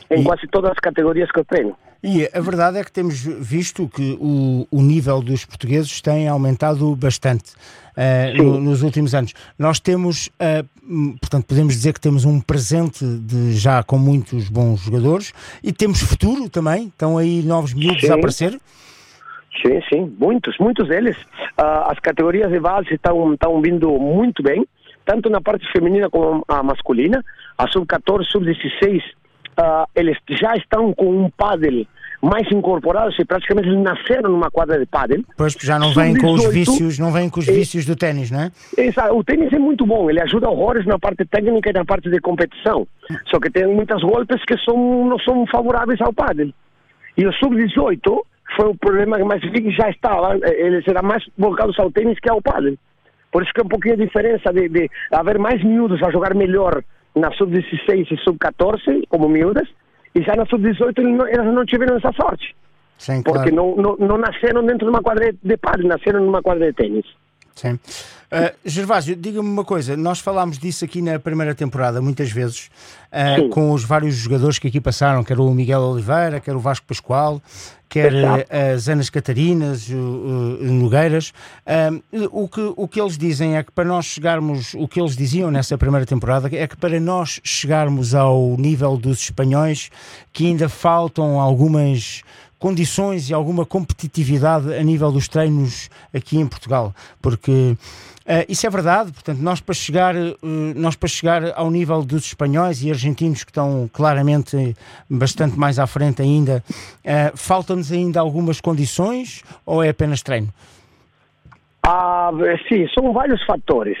Em 0.09 0.21
E- 0.21 0.23
quase 0.23 0.47
todas 0.47 0.71
as 0.71 0.79
categorias 0.79 1.29
que 1.31 1.39
eu 1.39 1.45
treino. 1.45 1.75
E 2.01 2.27
a 2.33 2.41
verdade 2.41 2.77
é 2.77 2.83
que 2.83 2.91
temos 2.91 3.23
visto 3.23 3.87
que 3.87 4.17
o, 4.19 4.67
o 4.71 4.81
nível 4.81 5.21
dos 5.21 5.45
portugueses 5.45 6.01
tem 6.01 6.27
aumentado 6.27 6.93
bastante 6.97 7.53
eh, 7.95 8.33
no- 8.35 8.59
nos 8.59 8.81
últimos 8.83 9.13
anos. 9.15 9.33
Nós 9.57 9.79
temos, 9.79 10.29
hum, 10.83 11.15
portanto, 11.19 11.45
podemos 11.45 11.73
dizer 11.73 11.93
que 11.93 12.01
temos 12.01 12.25
um 12.25 12.41
presente 12.41 13.05
de 13.05 13.53
já 13.53 13.83
com 13.83 13.97
muitos 13.97 14.49
bons 14.49 14.81
jogadores 14.81 15.33
e 15.63 15.71
temos 15.71 16.01
futuro 16.01 16.49
também. 16.49 16.87
Estão 16.87 17.17
aí 17.17 17.41
novos 17.43 17.73
miúdos 17.73 18.01
Sim. 18.01 18.11
a 18.11 18.15
aparecer. 18.15 18.59
Sim, 19.65 19.79
sim, 19.87 20.15
muitos, 20.19 20.57
muitos 20.59 20.87
deles. 20.89 21.15
Ah, 21.57 21.89
as 21.91 21.99
categorias 21.99 22.51
de 22.51 22.59
base 22.59 22.93
estão 22.93 23.33
estão 23.33 23.61
vindo 23.61 23.89
muito 23.99 24.41
bem, 24.43 24.65
tanto 25.05 25.29
na 25.29 25.41
parte 25.41 25.65
feminina 25.71 26.09
como 26.09 26.43
a 26.47 26.63
masculina. 26.63 27.23
A 27.57 27.67
sub-14, 27.67 28.23
sub-16, 28.31 29.01
ah, 29.57 29.85
eles 29.95 30.17
já 30.29 30.55
estão 30.55 30.93
com 30.93 31.05
um 31.25 31.29
pádel 31.29 31.85
mais 32.21 32.49
incorporado, 32.53 33.13
se 33.13 33.25
praticamente 33.25 33.67
eles 33.67 33.83
nasceram 33.83 34.31
numa 34.31 34.49
quadra 34.49 34.79
de 34.79 34.85
pádel. 34.85 35.21
Pois 35.37 35.53
já 35.61 35.77
não 35.77 35.93
vêm 35.93 36.15
com 36.15 36.31
os 36.31 36.41
Sub-18, 36.41 36.51
vícios, 36.53 36.97
não 36.99 37.11
vêm 37.11 37.29
com 37.29 37.41
os 37.41 37.45
vícios 37.45 37.85
do 37.85 37.97
ténis, 37.97 38.31
não 38.31 38.39
é? 38.43 38.51
Essa- 38.77 39.11
o 39.13 39.21
tênis 39.25 39.51
é 39.51 39.59
muito 39.59 39.85
bom, 39.85 40.09
ele 40.09 40.21
ajuda 40.21 40.49
horrores 40.49 40.85
na 40.85 40.97
parte 40.97 41.25
técnica 41.25 41.69
e 41.69 41.73
na 41.73 41.83
parte 41.83 42.09
de 42.09 42.17
competição. 42.21 42.87
Só 43.29 43.39
que 43.41 43.49
tem 43.49 43.67
muitas 43.67 44.01
golpes 44.01 44.41
que 44.45 44.57
são, 44.59 45.05
não 45.05 45.19
são 45.19 45.45
favoráveis 45.47 45.99
ao 45.99 46.13
pádel. 46.13 46.49
E 47.17 47.27
o 47.27 47.33
sub-18 47.33 47.99
foi 48.55 48.67
o 48.69 48.75
problema 48.77 49.19
mais 49.19 49.41
que 49.41 49.71
já 49.71 49.89
estava, 49.89 50.37
eh, 50.43 50.65
eles 50.65 50.87
eram 50.87 51.03
mais 51.03 51.23
voltados 51.37 51.77
ao 51.77 51.91
tênis 51.91 52.17
que 52.21 52.29
ao 52.31 52.41
pádel. 52.41 52.75
Por 53.33 53.43
isso 53.43 53.51
que 53.53 53.59
é 53.59 53.63
um 53.63 53.67
pouquinho 53.67 53.95
a 53.95 53.97
diferença 53.97 54.53
de, 54.53 54.69
de 54.69 54.89
haver 55.11 55.37
mais 55.39 55.61
miúdos 55.61 56.01
a 56.03 56.09
jogar 56.11 56.33
melhor 56.35 56.81
na 57.15 57.29
sub-16 57.33 58.07
e 58.11 58.17
sub-14, 58.23 59.03
como 59.09 59.27
miúdas, 59.27 59.67
e 60.15 60.21
já 60.21 60.35
na 60.35 60.45
sub-18 60.45 60.93
eles 60.99 61.17
não- 61.17 61.27
elas 61.27 61.53
não 61.53 61.65
tiveram 61.65 61.97
essa 61.97 62.11
sorte. 62.13 62.55
Sim, 62.97 63.21
Porque 63.23 63.49
claro. 63.51 63.55
não, 63.55 63.75
não, 63.75 63.95
não 63.97 64.17
nasceram 64.17 64.63
dentro 64.65 64.85
de 64.85 64.89
uma 64.91 65.01
quadra 65.01 65.33
de 65.43 65.57
padre, 65.57 65.85
nasceram 65.87 66.23
numa 66.23 66.41
quadra 66.41 66.67
de 66.67 66.73
tênis. 66.73 67.05
Sim. 67.55 67.73
Uh, 67.73 68.51
Gervásio, 68.65 69.15
diga-me 69.15 69.47
uma 69.47 69.63
coisa. 69.63 69.95
Nós 69.95 70.19
falámos 70.19 70.57
disso 70.57 70.83
aqui 70.85 71.01
na 71.03 71.19
primeira 71.19 71.53
temporada, 71.53 72.01
muitas 72.01 72.31
vezes, 72.31 72.69
uh, 73.11 73.47
com 73.49 73.71
os 73.71 73.83
vários 73.83 74.15
jogadores 74.15 74.57
que 74.57 74.67
aqui 74.67 74.81
passaram, 74.81 75.23
quer 75.23 75.39
o 75.39 75.49
Miguel 75.51 75.81
Oliveira, 75.81 76.39
quer 76.39 76.55
o 76.55 76.59
Vasco 76.59 76.85
Pascoal, 76.87 77.39
quer 77.93 78.11
uh, 78.11 78.73
as 78.75 78.89
Anas 78.89 79.07
Catarinas, 79.11 79.87
o, 79.87 80.57
o 80.61 80.63
Nogueiras. 80.63 81.31
Um, 81.67 82.01
o, 82.31 82.47
que, 82.47 82.73
o 82.75 82.87
que 82.87 82.99
eles 82.99 83.19
dizem 83.19 83.55
é 83.55 83.63
que 83.63 83.71
para 83.71 83.85
nós 83.85 84.05
chegarmos, 84.05 84.73
o 84.73 84.87
que 84.87 84.99
eles 84.99 85.15
diziam 85.15 85.51
nessa 85.51 85.77
primeira 85.77 86.03
temporada, 86.03 86.49
é 86.51 86.67
que 86.67 86.75
para 86.75 86.99
nós 86.99 87.39
chegarmos 87.43 88.15
ao 88.15 88.57
nível 88.57 88.97
dos 88.97 89.19
espanhóis, 89.19 89.91
que 90.31 90.47
ainda 90.47 90.67
faltam 90.67 91.39
algumas 91.39 92.23
condições 92.57 93.29
e 93.29 93.33
alguma 93.33 93.63
competitividade 93.63 94.73
a 94.73 94.81
nível 94.81 95.11
dos 95.11 95.27
treinos 95.27 95.89
aqui 96.11 96.37
em 96.37 96.47
Portugal, 96.47 96.95
porque 97.21 97.77
eh, 98.25 98.45
isso 98.47 98.65
é 98.65 98.69
verdade, 98.69 99.11
portanto, 99.11 99.39
nós 99.39 99.59
para 99.59 99.75
chegar, 99.75 100.15
eh, 100.15 100.35
nós 100.75 100.95
para 100.95 101.09
chegar 101.09 101.41
ao 101.55 101.69
nível 101.69 102.03
dos 102.03 102.25
espanhóis 102.25 102.83
e 102.83 102.89
argentinos 102.89 103.43
que 103.43 103.51
estão 103.51 103.89
claramente 103.91 104.75
bastante 105.09 105.57
mais 105.57 105.79
à 105.79 105.87
frente 105.87 106.21
ainda, 106.21 106.63
eh, 107.03 107.31
faltam-nos 107.35 107.91
ainda 107.91 108.19
algumas 108.19 108.61
condições 108.61 109.43
ou 109.65 109.83
é 109.83 109.89
apenas 109.89 110.21
treino? 110.21 110.49
Ah, 111.85 112.31
sí, 112.69 112.87
son 112.95 113.11
varios 113.11 113.43
factores. 113.45 113.97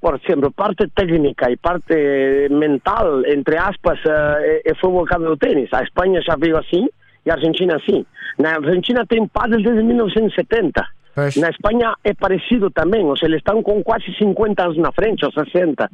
Por 0.00 0.14
exemplo, 0.14 0.52
parte 0.52 0.86
técnica 0.94 1.50
e 1.50 1.56
parte 1.56 2.48
mental, 2.48 3.26
entre 3.26 3.56
aspas, 3.58 3.98
eh, 4.06 4.62
eh, 4.64 4.74
foi 4.80 4.90
o 4.90 5.00
bocado 5.00 5.24
do 5.24 5.36
tênis. 5.36 5.68
A 5.72 5.82
Espanha 5.82 6.22
já 6.22 6.36
veio 6.36 6.56
assim 6.56 6.88
e 7.26 7.30
a 7.30 7.34
Argentina 7.34 7.74
assim. 7.74 8.06
Na 8.38 8.54
Argentina 8.54 9.04
tem 9.04 9.26
pádel 9.26 9.60
desde 9.64 9.82
1970. 9.82 10.86
Pois. 11.14 11.36
Na 11.36 11.48
Espanha 11.48 11.94
é 12.02 12.12
parecido 12.12 12.70
também, 12.70 13.04
ou 13.04 13.16
seja, 13.16 13.30
eles 13.30 13.38
estão 13.38 13.62
com 13.62 13.82
quase 13.82 14.06
50 14.18 14.64
anos 14.64 14.78
na 14.78 14.92
frente, 14.92 15.24
ou 15.24 15.32
60. 15.32 15.90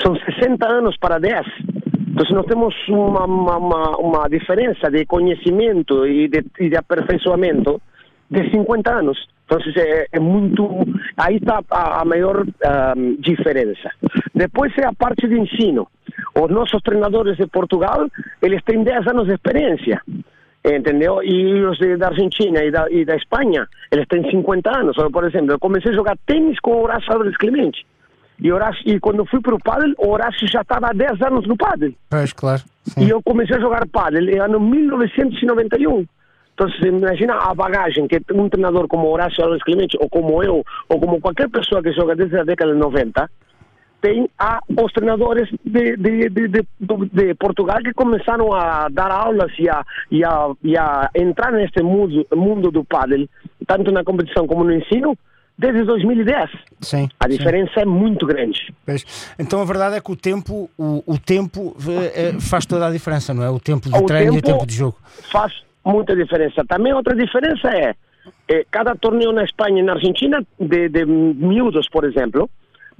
São 0.00 0.14
60 0.14 0.66
anos 0.66 0.96
para 0.98 1.18
10. 1.18 1.46
Então 2.10 2.36
nós 2.36 2.46
temos 2.46 2.74
uma, 2.88 3.24
uma, 3.24 3.96
uma, 3.96 4.28
diferença 4.28 4.90
de 4.90 5.06
conhecimento 5.06 6.06
e 6.06 6.28
de, 6.28 6.44
e 6.58 6.68
de 6.68 6.76
aperfeiçoamento 6.76 7.80
de 8.30 8.50
50 8.50 8.92
anos. 8.92 9.18
Então 9.44 9.58
é, 9.76 10.06
é 10.12 10.20
muito. 10.20 10.68
Aí 11.16 11.36
está 11.36 11.60
a, 11.70 12.02
a 12.02 12.04
maior 12.04 12.46
ahm, 12.64 13.16
diferença. 13.18 13.90
Depois 14.34 14.72
é 14.78 14.86
a 14.86 14.92
parte 14.92 15.26
de 15.26 15.38
ensino. 15.38 15.88
Os 16.34 16.50
nossos 16.50 16.80
treinadores 16.82 17.36
de 17.36 17.46
Portugal, 17.46 18.08
eles 18.42 18.62
têm 18.64 18.82
10 18.84 19.06
anos 19.08 19.26
de 19.26 19.34
experiência. 19.34 20.00
Entendeu? 20.64 21.22
E 21.22 21.64
os 21.64 21.78
da 21.98 22.08
Argentina 22.08 22.62
e 22.62 22.70
da, 22.70 22.90
e 22.90 23.04
da 23.04 23.16
Espanha, 23.16 23.66
eles 23.90 24.06
têm 24.08 24.30
50 24.30 24.78
anos. 24.78 24.96
Por 24.96 25.24
exemplo, 25.24 25.52
eu 25.52 25.58
comecei 25.58 25.90
a 25.90 25.94
jogar 25.94 26.18
tênis 26.26 26.58
com 26.60 26.72
o 26.72 26.82
Horácio 26.82 27.10
Álvares 27.12 27.36
Clemente. 27.36 27.86
E, 28.38 28.52
Horácio, 28.52 28.82
e 28.86 28.98
quando 29.00 29.18
eu 29.18 29.26
fui 29.26 29.40
para 29.40 29.54
o 29.54 29.58
pádel, 29.58 29.94
o 29.98 30.08
Horácio 30.08 30.46
já 30.48 30.62
estava 30.62 30.88
há 30.88 30.92
10 30.92 31.22
anos 31.22 31.46
no 31.46 31.56
pádel. 31.56 31.92
Pois, 32.08 32.32
claro. 32.32 32.62
E 32.98 33.08
eu 33.08 33.22
comecei 33.22 33.56
a 33.56 33.60
jogar 33.60 33.86
pádel 33.88 34.28
em 34.28 34.38
ano 34.38 34.58
1991. 34.58 36.06
Então, 36.54 36.68
imagina 36.86 37.34
a 37.34 37.54
bagagem 37.54 38.06
que 38.06 38.20
um 38.32 38.48
treinador 38.48 38.86
como 38.88 39.08
Horácio 39.08 39.42
Alves 39.42 39.62
Clemente, 39.62 39.96
ou 40.00 40.08
como 40.10 40.42
eu, 40.42 40.64
ou 40.88 41.00
como 41.00 41.20
qualquer 41.20 41.48
pessoa 41.48 41.82
que 41.82 41.92
joga 41.92 42.14
desde 42.14 42.38
a 42.38 42.44
década 42.44 42.72
de 42.72 42.78
90, 42.78 43.30
tem 44.00 44.28
os 44.82 44.92
treinadores 44.92 45.48
de, 45.64 45.96
de, 45.96 46.28
de, 46.30 46.48
de, 46.48 46.62
de 47.12 47.34
Portugal 47.34 47.78
que 47.82 47.92
começaram 47.92 48.52
a 48.52 48.88
dar 48.88 49.10
aulas 49.10 49.52
e 49.58 49.68
a, 49.68 49.84
e 50.10 50.24
a, 50.24 50.50
e 50.64 50.76
a 50.76 51.10
entrar 51.14 51.52
neste 51.52 51.82
mundo, 51.82 52.26
mundo 52.34 52.70
do 52.70 52.84
pádel, 52.84 53.28
tanto 53.66 53.92
na 53.92 54.02
competição 54.02 54.46
como 54.46 54.64
no 54.64 54.72
ensino, 54.72 55.16
desde 55.58 55.84
2010. 55.84 56.50
Sim. 56.80 57.08
A 57.20 57.24
sim. 57.28 57.36
diferença 57.36 57.80
é 57.80 57.84
muito 57.84 58.26
grande. 58.26 58.72
Pois. 58.86 59.34
Então 59.38 59.60
a 59.60 59.64
verdade 59.64 59.96
é 59.96 60.00
que 60.00 60.10
o 60.10 60.16
tempo, 60.16 60.70
o, 60.78 61.02
o 61.06 61.18
tempo 61.18 61.76
eh, 61.86 62.28
eh, 62.36 62.40
faz 62.40 62.64
toda 62.64 62.86
a 62.86 62.90
diferença, 62.90 63.34
não 63.34 63.42
é? 63.42 63.50
O 63.50 63.60
tempo 63.60 63.90
de 63.90 63.94
O 63.96 64.06
treino 64.06 64.34
e 64.34 64.38
o 64.38 64.42
tempo- 64.42 64.58
tempo 64.60 64.66
de 64.66 64.74
jogo. 64.74 64.96
faz 65.30 65.52
muita 65.84 66.16
diferença. 66.16 66.64
Também 66.66 66.94
outra 66.94 67.14
diferença 67.14 67.68
é, 67.68 67.94
eh, 68.48 68.64
cada 68.70 68.94
torneio 68.96 69.32
na 69.32 69.44
Espanha 69.44 69.80
e 69.80 69.82
na 69.82 69.92
Argentina, 69.92 70.42
de, 70.58 70.88
de 70.88 71.04
miúdos, 71.04 71.86
por 71.90 72.04
exemplo, 72.04 72.48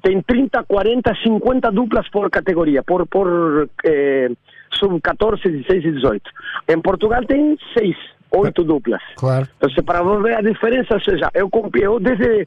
tem 0.02 0.20
30, 0.22 0.62
40, 0.64 1.14
50 1.22 1.70
duplas 1.70 2.08
por 2.10 2.30
categoria, 2.30 2.82
por, 2.82 3.06
por 3.06 3.68
eh, 3.84 4.30
sub-14, 4.72 5.42
16 5.42 5.84
e 5.84 5.92
18. 5.92 6.30
Em 6.68 6.80
Portugal 6.80 7.24
tem 7.26 7.56
6, 7.76 7.96
8 8.32 8.64
duplas. 8.64 9.02
Claro. 9.16 9.48
Então, 9.56 9.84
para 9.84 10.02
você 10.02 10.22
ver 10.22 10.36
a 10.36 10.40
diferença, 10.42 10.94
ou 10.94 11.00
seja, 11.00 11.30
eu, 11.34 11.50
eu 11.80 12.00
desde 12.00 12.46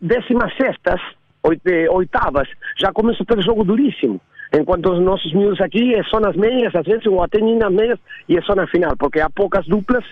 décimas 0.00 0.54
sextas, 0.56 1.00
oi- 1.42 1.60
oitavas, 1.90 2.48
já 2.78 2.92
começo 2.92 3.22
a 3.22 3.26
ter 3.26 3.42
jogo 3.42 3.64
duríssimo. 3.64 4.20
Enquanto 4.52 4.92
os 4.92 5.00
nossos 5.00 5.32
miúdos 5.32 5.60
aqui 5.60 5.94
é 5.94 6.02
só 6.04 6.18
nas 6.18 6.34
meias, 6.34 6.74
às 6.74 6.84
vezes, 6.84 7.06
ou 7.06 7.22
até 7.22 7.40
nem 7.40 7.56
nas 7.56 7.72
meias, 7.72 7.98
e 8.28 8.36
é 8.36 8.42
só 8.42 8.54
na 8.54 8.66
final, 8.66 8.96
porque 8.98 9.20
há 9.20 9.30
poucas 9.30 9.64
duplas 9.66 10.04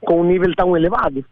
com 0.00 0.20
um 0.20 0.24
nível 0.24 0.52
tão 0.56 0.76
elevado. 0.76 1.24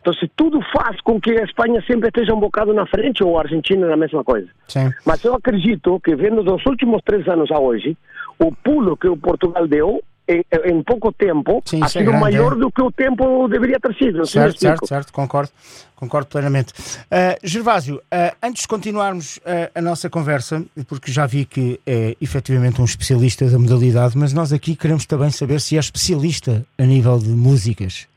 Então, 0.00 0.14
se 0.14 0.26
tudo 0.34 0.60
faz 0.72 1.00
com 1.02 1.20
que 1.20 1.30
a 1.32 1.44
Espanha 1.44 1.82
sempre 1.86 2.08
esteja 2.08 2.34
um 2.34 2.40
bocado 2.40 2.72
na 2.72 2.86
frente, 2.86 3.22
ou 3.22 3.36
a 3.38 3.42
Argentina 3.42 3.86
na 3.86 3.96
mesma 3.96 4.24
coisa. 4.24 4.48
Sim. 4.66 4.90
Mas 5.04 5.22
eu 5.24 5.34
acredito 5.34 6.00
que, 6.00 6.14
vendo 6.16 6.42
dos 6.42 6.64
últimos 6.64 7.02
três 7.04 7.28
anos 7.28 7.50
a 7.50 7.58
hoje, 7.58 7.96
o 8.38 8.50
pulo 8.50 8.96
que 8.96 9.08
o 9.08 9.16
Portugal 9.16 9.68
deu 9.68 10.02
em, 10.30 10.44
em 10.64 10.82
pouco 10.82 11.12
tempo 11.12 11.62
Sim, 11.64 11.82
ha 11.82 11.86
é 11.86 11.88
sido 11.88 12.04
grande, 12.04 12.20
maior 12.20 12.52
é. 12.52 12.56
do 12.56 12.70
que 12.70 12.80
o 12.80 12.90
tempo 12.90 13.48
deveria 13.48 13.78
ter 13.80 13.94
sido. 13.94 14.20
Me 14.20 14.26
Certo, 14.26 14.60
certo, 14.60 14.86
certo, 14.86 15.12
concordo, 15.12 15.50
concordo 15.96 16.28
plenamente. 16.28 16.72
Uh, 16.72 17.36
Gervásio, 17.42 17.96
uh, 17.96 18.36
antes 18.42 18.62
de 18.62 18.68
continuarmos 18.68 19.38
uh, 19.38 19.70
a 19.74 19.82
nossa 19.82 20.08
conversa, 20.08 20.64
porque 20.86 21.10
já 21.10 21.26
vi 21.26 21.44
que 21.44 21.80
é 21.86 22.16
efetivamente 22.20 22.80
um 22.80 22.84
especialista 22.84 23.48
da 23.48 23.58
modalidade, 23.58 24.16
mas 24.16 24.32
nós 24.32 24.52
aqui 24.52 24.76
queremos 24.76 25.04
também 25.04 25.30
saber 25.30 25.60
se 25.60 25.76
é 25.76 25.80
especialista 25.80 26.64
a 26.78 26.84
nível 26.84 27.18
de 27.18 27.30
músicas. 27.30 28.09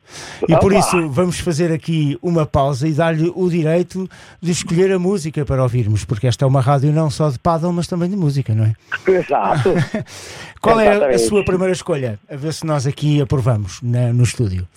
E 0.48 0.56
por 0.58 0.72
isso 0.74 1.10
vamos 1.10 1.40
fazer 1.40 1.72
aqui 1.72 2.18
uma 2.22 2.46
pausa 2.46 2.88
e 2.88 2.92
dar-lhe 2.94 3.32
o 3.36 3.50
direito 3.50 4.10
de 4.42 4.52
escolher 4.52 4.92
a 4.92 5.00
música 5.00 5.46
para 5.46 5.64
ouvirmos, 5.64 6.04
porque 6.06 6.28
esta 6.28 6.46
é 6.46 6.48
uma 6.48 6.62
rádio 6.62 6.92
não 6.92 7.10
só 7.10 7.30
de 7.30 7.40
paddle, 7.40 7.72
mas 7.74 7.88
também 7.88 8.10
de 8.10 8.16
música, 8.16 8.54
não 8.54 8.66
é? 8.66 8.74
Exato. 9.10 9.70
Qual 10.62 10.80
é 10.80 11.14
a 11.16 11.20
sua 11.20 11.44
primeira 11.44 11.74
escolha? 11.74 12.20
A 12.30 12.36
ver 12.36 12.54
se 12.54 12.66
nós 12.66 12.86
aqui 12.88 13.22
aprovamos 13.22 13.80
na- 13.82 14.14
no 14.14 14.24
estúdio. 14.24 14.68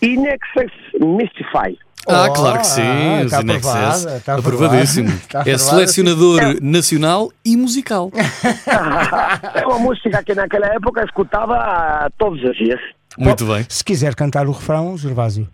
Inexcess 0.00 0.72
Mystify. 1.00 1.76
Ah, 2.06 2.26
Oh, 2.28 2.32
claro 2.32 2.60
que 2.60 2.66
sim, 2.66 2.80
ah, 2.82 3.18
os 3.26 3.32
está 3.32 3.42
In 3.42 3.50
Excess. 3.50 3.66
aprovada, 3.66 4.16
está 4.16 4.34
Aprovadíssimo. 4.36 5.08
aprovada. 5.28 5.40
Está 5.40 5.50
É 5.50 5.58
selecionador 5.58 6.40
sim. 6.42 6.58
nacional 6.62 7.30
e 7.44 7.56
musical. 7.56 8.10
é 9.54 9.66
uma 9.66 9.78
música 9.78 10.22
que 10.22 10.34
naquela 10.34 10.66
época 10.68 11.02
escutava 11.04 12.10
todos 12.16 12.42
os 12.42 12.56
dias. 12.56 12.80
Muito 13.18 13.44
bem. 13.46 13.66
Se 13.68 13.82
quiser 13.82 14.14
cantar 14.14 14.46
o 14.46 14.52
refrão, 14.52 14.96
Gervásio. 14.96 15.48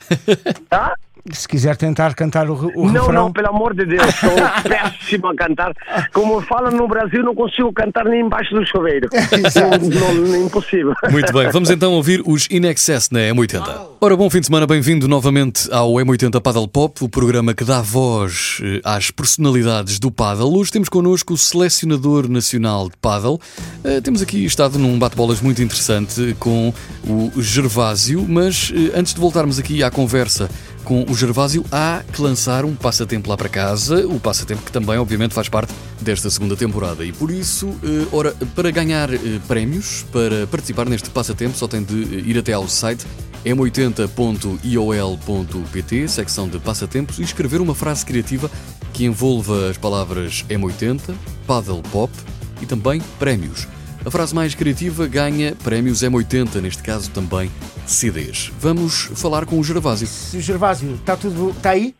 Tá? 0.68 0.94
Se 1.33 1.49
quiser 1.49 1.75
tentar 1.76 2.14
cantar 2.14 2.50
o, 2.50 2.71
o 2.75 2.85
Não, 2.85 3.07
refrão. 3.07 3.12
não, 3.12 3.33
pelo 3.33 3.49
amor 3.49 3.75
de 3.75 3.87
Deus, 3.87 4.14
sou 4.16 4.31
péssimo 4.69 5.28
a 5.28 5.35
cantar. 5.35 5.73
Como 6.12 6.38
falam 6.43 6.71
no 6.71 6.87
Brasil, 6.87 7.23
não 7.23 7.35
consigo 7.35 7.73
cantar 7.73 8.04
nem 8.04 8.21
embaixo 8.21 8.54
do 8.54 8.66
chuveiro. 8.66 9.09
não, 9.95 10.14
não, 10.14 10.35
é 10.35 10.38
impossível. 10.40 10.93
Muito 11.11 11.33
bem, 11.33 11.49
vamos 11.50 11.71
então 11.71 11.93
ouvir 11.95 12.23
os 12.26 12.47
In 12.50 12.66
Excess 12.66 13.09
na 13.11 13.21
M80. 13.21 13.87
Ora, 14.02 14.14
bom 14.19 14.28
fim 14.28 14.40
de 14.40 14.47
semana, 14.47 14.66
bem-vindo 14.66 15.09
novamente 15.09 15.66
ao 15.73 15.95
M80 15.95 16.43
Paddle 16.43 16.69
Pop, 16.69 17.02
o 17.02 17.09
programa 17.09 17.54
que 17.54 17.64
dá 17.64 17.81
voz 17.81 18.61
eh, 18.62 18.83
às 18.85 19.11
personalidades 19.11 19.99
do 19.99 20.11
paddle. 20.11 20.54
Hoje 20.59 20.71
temos 20.73 20.90
connosco 20.90 21.33
o 21.33 21.38
selecionador 21.38 22.28
nacional 22.28 22.90
de 22.90 22.99
paddle. 22.99 23.40
Eh, 23.83 24.02
temos 24.02 24.21
aqui 24.21 24.45
estado 24.45 24.78
num 24.78 24.99
bate-bolas 24.99 25.40
muito 25.40 25.62
interessante 25.62 26.37
com 26.38 26.71
o 27.09 27.33
Gervásio, 27.40 28.26
mas 28.28 28.71
eh, 28.76 28.99
antes 28.99 29.14
de 29.14 29.21
voltarmos 29.21 29.59
aqui 29.59 29.83
à 29.83 29.90
conversa 29.90 30.50
com 30.85 31.05
o 31.09 31.14
Gervásio, 31.14 31.64
há 31.73 32.03
que 32.12 32.21
lançar 32.21 32.64
um 32.64 32.75
passatempo 32.75 33.29
lá 33.29 33.37
para 33.37 33.49
casa, 33.49 34.07
o 34.07 34.21
passatempo 34.21 34.62
que 34.62 34.71
também, 34.71 34.97
obviamente, 34.99 35.35
faz 35.35 35.49
parte 35.49 35.73
desta 36.00 36.31
segunda 36.31 36.57
temporada. 36.57 37.05
E 37.05 37.12
por 37.12 37.31
isso, 37.31 37.69
eh, 37.83 38.07
ora, 38.12 38.33
para 38.55 38.71
ganhar 38.71 39.12
eh, 39.12 39.19
prémios, 39.49 40.05
para 40.12 40.47
participar 40.47 40.88
neste 40.88 41.11
passatempo, 41.11 41.57
só 41.57 41.67
tem 41.67 41.83
de 41.83 42.03
eh, 42.03 42.23
ir 42.26 42.38
até 42.38 42.53
ao 42.53 42.69
site 42.69 43.05
m80.iol.pt, 43.45 46.09
secção 46.09 46.49
de 46.49 46.59
passatempos, 46.59 47.19
e 47.19 47.23
escrever 47.23 47.61
uma 47.61 47.75
frase 47.75 48.05
criativa 48.05 48.50
que 48.93 49.05
envolva 49.05 49.71
as 49.71 49.79
palavras 49.79 50.45
M80, 50.49 51.14
paddle 51.47 51.83
pop 51.91 52.12
e 52.61 52.67
também 52.67 53.00
prémios. 53.19 53.67
A 54.07 54.11
frase 54.11 54.35
mais 54.35 54.55
criativa 54.55 55.07
ganha 55.07 55.57
prémios 55.65 56.03
M80, 56.03 56.61
neste 56.61 56.83
caso 56.83 57.11
também 57.11 57.51
CDs. 57.87 58.53
Vamos 58.61 59.11
falar 59.15 59.47
com 59.47 59.59
o 59.59 59.65
Gervásio. 59.65 60.07
Gervásio, 60.39 60.95
está 60.97 61.17
tudo. 61.17 61.51
Está 61.51 61.71
aí? 61.71 61.95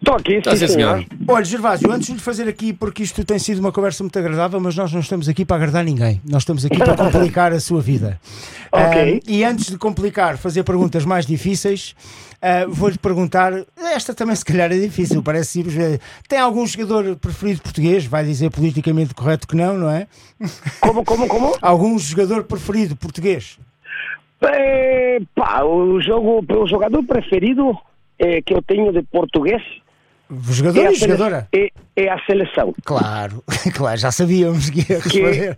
Estou 0.00 0.14
aqui, 0.14 0.40
Tá, 0.40 0.52
sim, 0.52 0.66
sim, 0.66 0.72
senhor. 0.74 0.94
senhor. 0.94 1.06
Olha, 1.28 1.44
Gervásio, 1.44 1.92
antes 1.92 2.06
de 2.06 2.14
lhe 2.14 2.18
fazer 2.20 2.48
aqui, 2.48 2.72
porque 2.72 3.02
isto 3.02 3.22
tem 3.22 3.38
sido 3.38 3.58
uma 3.58 3.70
conversa 3.70 4.02
muito 4.02 4.18
agradável, 4.18 4.58
mas 4.58 4.74
nós 4.74 4.90
não 4.92 5.00
estamos 5.00 5.28
aqui 5.28 5.44
para 5.44 5.56
agradar 5.56 5.84
ninguém. 5.84 6.20
Nós 6.26 6.42
estamos 6.42 6.64
aqui 6.64 6.78
para 6.78 6.96
complicar 6.96 7.52
a 7.52 7.60
sua 7.60 7.80
vida. 7.80 8.18
Ok. 8.72 9.20
Ah, 9.20 9.20
e 9.28 9.42
antes 9.42 9.68
de 9.68 9.76
complicar, 9.76 10.38
fazer 10.38 10.62
perguntas 10.62 11.04
mais 11.04 11.26
difíceis, 11.26 11.92
ah, 12.40 12.66
vou-lhe 12.68 12.96
perguntar. 12.96 13.52
Esta 13.76 14.14
também, 14.14 14.36
se 14.36 14.44
calhar, 14.44 14.70
é 14.70 14.78
difícil, 14.78 15.20
parece 15.24 15.50
simples. 15.50 15.76
eh, 15.76 15.98
Tem 16.28 16.38
algum 16.38 16.64
jogador 16.64 17.16
preferido 17.16 17.60
português? 17.62 18.04
Vai 18.06 18.24
dizer 18.24 18.48
politicamente 18.48 19.12
correto 19.12 19.48
que 19.48 19.56
não, 19.56 19.76
não 19.76 19.90
é? 19.90 20.06
Como, 20.80 21.04
como, 21.04 21.26
como? 21.26 21.52
Algum 21.60 21.98
jogador 21.98 22.44
preferido 22.44 22.94
português? 22.94 23.58
É, 24.40 25.18
pá, 25.34 25.64
o, 25.64 26.00
jogo, 26.00 26.44
o 26.62 26.66
jogador 26.68 27.02
preferido 27.02 27.76
é, 28.20 28.40
que 28.40 28.54
eu 28.54 28.62
tenho 28.62 28.92
de 28.92 29.02
português 29.02 29.60
Jogador 30.50 30.86
é 30.86 30.92
e 30.92 30.94
jogadora? 30.94 31.48
é, 31.52 31.68
é 31.96 32.08
a 32.08 32.18
seleção. 32.24 32.72
Claro, 32.84 33.42
claro, 33.74 33.98
já 33.98 34.10
sabíamos 34.12 34.70
que 34.70 34.80
ia 34.92 35.00
responder. 35.00 35.56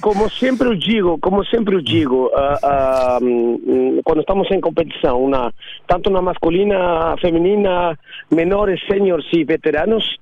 Como 0.00 0.30
sempre 0.30 0.68
eu 0.68 0.74
digo, 0.74 1.18
como 1.18 1.44
sempre 1.44 1.74
eu 1.74 1.82
digo, 1.82 2.30
ah, 2.34 3.18
hum, 3.22 4.00
quando 4.04 4.20
estamos 4.20 4.50
em 4.50 4.60
competição, 4.60 5.28
na, 5.28 5.52
tanto 5.86 6.10
na 6.10 6.22
masculina, 6.22 7.16
feminina, 7.20 7.98
menores, 8.30 8.80
seniors 8.86 9.26
e 9.32 9.44
veteranos, 9.44 10.16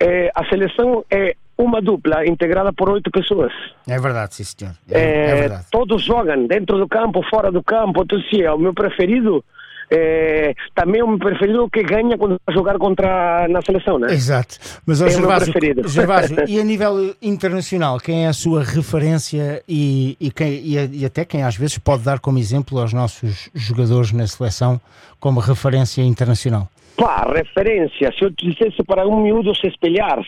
eh, 0.00 0.30
a 0.34 0.44
seleção 0.46 1.04
é 1.10 1.34
uma 1.58 1.80
dupla 1.80 2.26
integrada 2.26 2.72
por 2.72 2.90
oito 2.90 3.10
pessoas. 3.10 3.52
É 3.88 3.98
verdade, 3.98 4.34
sim, 4.34 4.44
senhor. 4.44 4.74
É, 4.90 5.00
É, 5.00 5.30
é 5.30 5.34
verdade. 5.34 5.66
todos 5.70 6.02
jogam 6.04 6.46
dentro 6.46 6.78
do 6.78 6.86
campo, 6.86 7.22
fora 7.30 7.50
do 7.50 7.62
campo. 7.62 8.02
Então, 8.02 8.20
sim, 8.30 8.42
é 8.42 8.52
o 8.52 8.58
meu 8.58 8.74
preferido. 8.74 9.44
É, 9.90 10.54
também 10.74 11.00
é 11.00 11.04
o 11.04 11.08
meu 11.08 11.18
preferido 11.18 11.68
que 11.70 11.82
ganha 11.82 12.18
quando 12.18 12.40
vai 12.44 12.54
jogar 12.54 12.76
contra 12.78 13.46
na 13.48 13.62
seleção, 13.62 13.98
né? 13.98 14.12
Exato. 14.12 14.56
Mas, 14.84 15.00
ó, 15.00 15.06
É 15.06 15.10
Gervásio. 15.10 15.52
Gervásio, 15.86 16.36
e 16.48 16.60
a 16.60 16.64
nível 16.64 17.14
internacional, 17.22 17.98
quem 17.98 18.24
é 18.24 18.28
a 18.28 18.32
sua 18.32 18.64
referência 18.64 19.62
e, 19.68 20.16
e, 20.20 20.30
quem, 20.30 20.52
e, 20.54 21.00
e 21.00 21.04
até 21.04 21.24
quem 21.24 21.42
às 21.42 21.56
vezes 21.56 21.78
pode 21.78 22.02
dar 22.02 22.18
como 22.18 22.38
exemplo 22.38 22.78
aos 22.80 22.92
nossos 22.92 23.48
jogadores 23.54 24.12
na 24.12 24.26
seleção 24.26 24.80
como 25.20 25.40
referência 25.40 26.02
internacional? 26.02 26.68
Pá, 26.96 27.30
referência. 27.32 28.12
Se 28.18 28.24
eu 28.24 28.32
te 28.32 28.50
dissesse 28.50 28.82
para 28.82 29.06
um 29.06 29.22
miúdo 29.22 29.54
se 29.54 29.66
espelhar, 29.68 30.18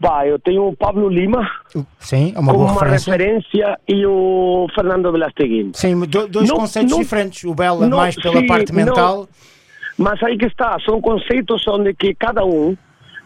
pá, 0.00 0.26
eu 0.26 0.38
tenho 0.38 0.66
o 0.68 0.76
Pablo 0.76 1.08
Lima 1.08 1.48
Sim, 1.98 2.32
é 2.34 2.38
uma 2.38 2.52
como 2.52 2.64
boa 2.66 2.72
uma 2.72 2.80
referência. 2.84 3.12
referência 3.12 3.78
e 3.88 4.06
o 4.06 4.66
Fernando 4.74 5.12
Velasteguin. 5.12 5.72
Sim, 5.74 5.98
do- 6.06 6.26
dois 6.28 6.48
Não- 6.48 6.56
conceitos 6.56 6.90
não- 6.92 6.98
diferentes. 7.00 7.44
O 7.44 7.54
Bela 7.54 7.86
não, 7.86 7.98
mais 7.98 8.16
pela 8.16 8.40
sim, 8.40 8.46
parte 8.46 8.72
mental. 8.74 9.28
Mas 9.98 10.22
aí 10.22 10.38
que 10.38 10.46
está, 10.46 10.78
são 10.80 11.00
conceitos 11.00 11.62
onde 11.68 11.92
que 11.94 12.14
cada 12.14 12.44
um 12.44 12.74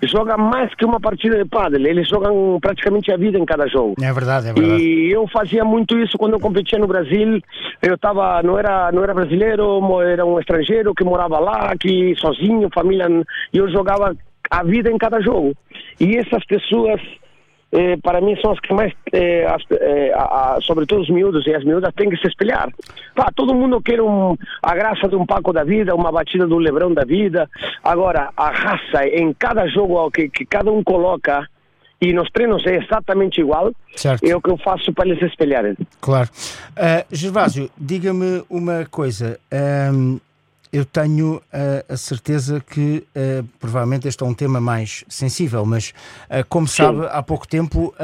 joga 0.06 0.36
mais 0.36 0.74
que 0.74 0.84
uma 0.84 1.00
partida 1.00 1.38
de 1.42 1.48
pádel. 1.48 1.86
Eles 1.86 2.06
jogam 2.08 2.58
praticamente 2.60 3.10
a 3.12 3.16
vida 3.16 3.38
em 3.38 3.44
cada 3.46 3.66
jogo. 3.68 3.94
É 4.02 4.12
verdade, 4.12 4.48
é 4.48 4.52
verdade. 4.52 4.82
E 4.82 5.10
eu 5.12 5.26
fazia 5.28 5.64
muito 5.64 5.96
isso 5.98 6.18
quando 6.18 6.32
eu 6.34 6.40
competia 6.40 6.78
no 6.78 6.86
Brasil. 6.88 7.40
Eu 7.80 7.96
tava, 7.96 8.42
não 8.42 8.58
era, 8.58 8.90
não 8.92 9.02
era 9.02 9.14
brasileiro, 9.14 9.80
mo- 9.80 10.02
era 10.02 10.26
um 10.26 10.38
estrangeiro 10.40 10.92
que 10.94 11.04
morava 11.04 11.38
lá, 11.38 11.74
que 11.78 12.14
sozinho, 12.18 12.68
família, 12.74 13.06
e 13.52 13.56
eu 13.56 13.70
jogava 13.70 14.14
a 14.50 14.62
vida 14.62 14.90
em 14.90 14.98
cada 14.98 15.20
jogo. 15.20 15.54
E 16.00 16.16
essas 16.16 16.44
pessoas, 16.46 17.00
eh, 17.72 17.96
para 18.02 18.20
mim, 18.20 18.36
são 18.40 18.52
as 18.52 18.60
que 18.60 18.72
mais, 18.72 18.92
eh, 19.12 19.44
as, 19.46 19.62
eh, 19.70 20.12
a- 20.14 20.56
a- 20.56 20.58
sobretudo 20.62 21.02
os 21.02 21.10
miúdos 21.10 21.46
e 21.46 21.54
as 21.54 21.64
miúdas, 21.64 21.92
têm 21.94 22.08
que 22.10 22.16
se 22.16 22.28
espelhar. 22.28 22.68
Pá, 23.14 23.30
todo 23.34 23.54
mundo 23.54 23.80
quer 23.80 24.00
um, 24.00 24.36
a 24.62 24.74
graça 24.74 25.08
de 25.08 25.16
um 25.16 25.26
Paco 25.26 25.52
da 25.52 25.64
vida, 25.64 25.94
uma 25.94 26.12
batida 26.12 26.46
do 26.46 26.58
Lebrão 26.58 26.92
da 26.92 27.04
vida. 27.04 27.48
Agora, 27.82 28.30
a 28.36 28.50
raça 28.50 29.06
em 29.06 29.32
cada 29.32 29.66
jogo 29.66 30.10
que, 30.10 30.28
que 30.28 30.44
cada 30.44 30.70
um 30.70 30.82
coloca, 30.82 31.48
e 32.00 32.12
nos 32.12 32.28
treinos 32.30 32.66
é 32.66 32.76
exatamente 32.76 33.40
igual, 33.40 33.72
Certo. 33.96 34.22
é 34.24 34.36
o 34.36 34.40
que 34.42 34.50
eu 34.50 34.58
faço 34.58 34.92
para 34.92 35.08
eles 35.08 35.22
espelharem. 35.22 35.74
Claro. 36.00 36.28
Ah, 36.76 37.04
Gervásio, 37.10 37.70
diga-me 37.78 38.44
uma 38.50 38.84
coisa. 38.90 39.38
Ahm, 39.50 40.18
eu 40.74 40.84
tenho 40.84 41.40
ah, 41.52 41.84
a 41.88 41.96
certeza 41.96 42.60
que 42.60 43.04
ah, 43.14 43.44
provavelmente 43.60 44.08
este 44.08 44.22
é 44.22 44.26
um 44.26 44.34
tema 44.34 44.60
mais 44.60 45.04
sensível, 45.08 45.64
mas 45.64 45.92
ah, 46.28 46.42
como 46.48 46.66
sabe, 46.66 47.06
há 47.10 47.22
pouco 47.22 47.46
tempo 47.46 47.94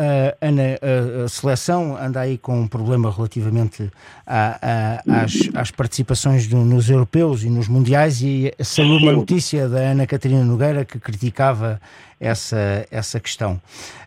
Ana, 0.40 0.62
a, 0.80 1.24
a 1.24 1.28
seleção 1.28 1.96
anda 1.96 2.20
aí 2.20 2.38
com 2.38 2.61
um 2.61 2.68
problema 2.68 3.11
relativamente 3.11 3.90
a- 4.26 4.59
a- 5.06 5.22
às, 5.24 5.33
às 5.54 5.70
participações 5.70 6.46
do- 6.46 6.64
nos 6.64 6.88
europeus 6.88 7.42
e 7.42 7.50
nos 7.50 7.66
mundiais 7.68 8.20
e 8.22 8.52
saiu 8.61 8.96
uma 8.96 9.11
Sim. 9.11 9.16
notícia 9.16 9.68
da 9.68 9.78
Ana 9.78 10.06
Catarina 10.06 10.44
Nogueira 10.44 10.85
que 10.85 10.98
criticava 11.00 11.80
essa, 12.20 12.87
essa 12.90 13.18
questão. 13.18 13.61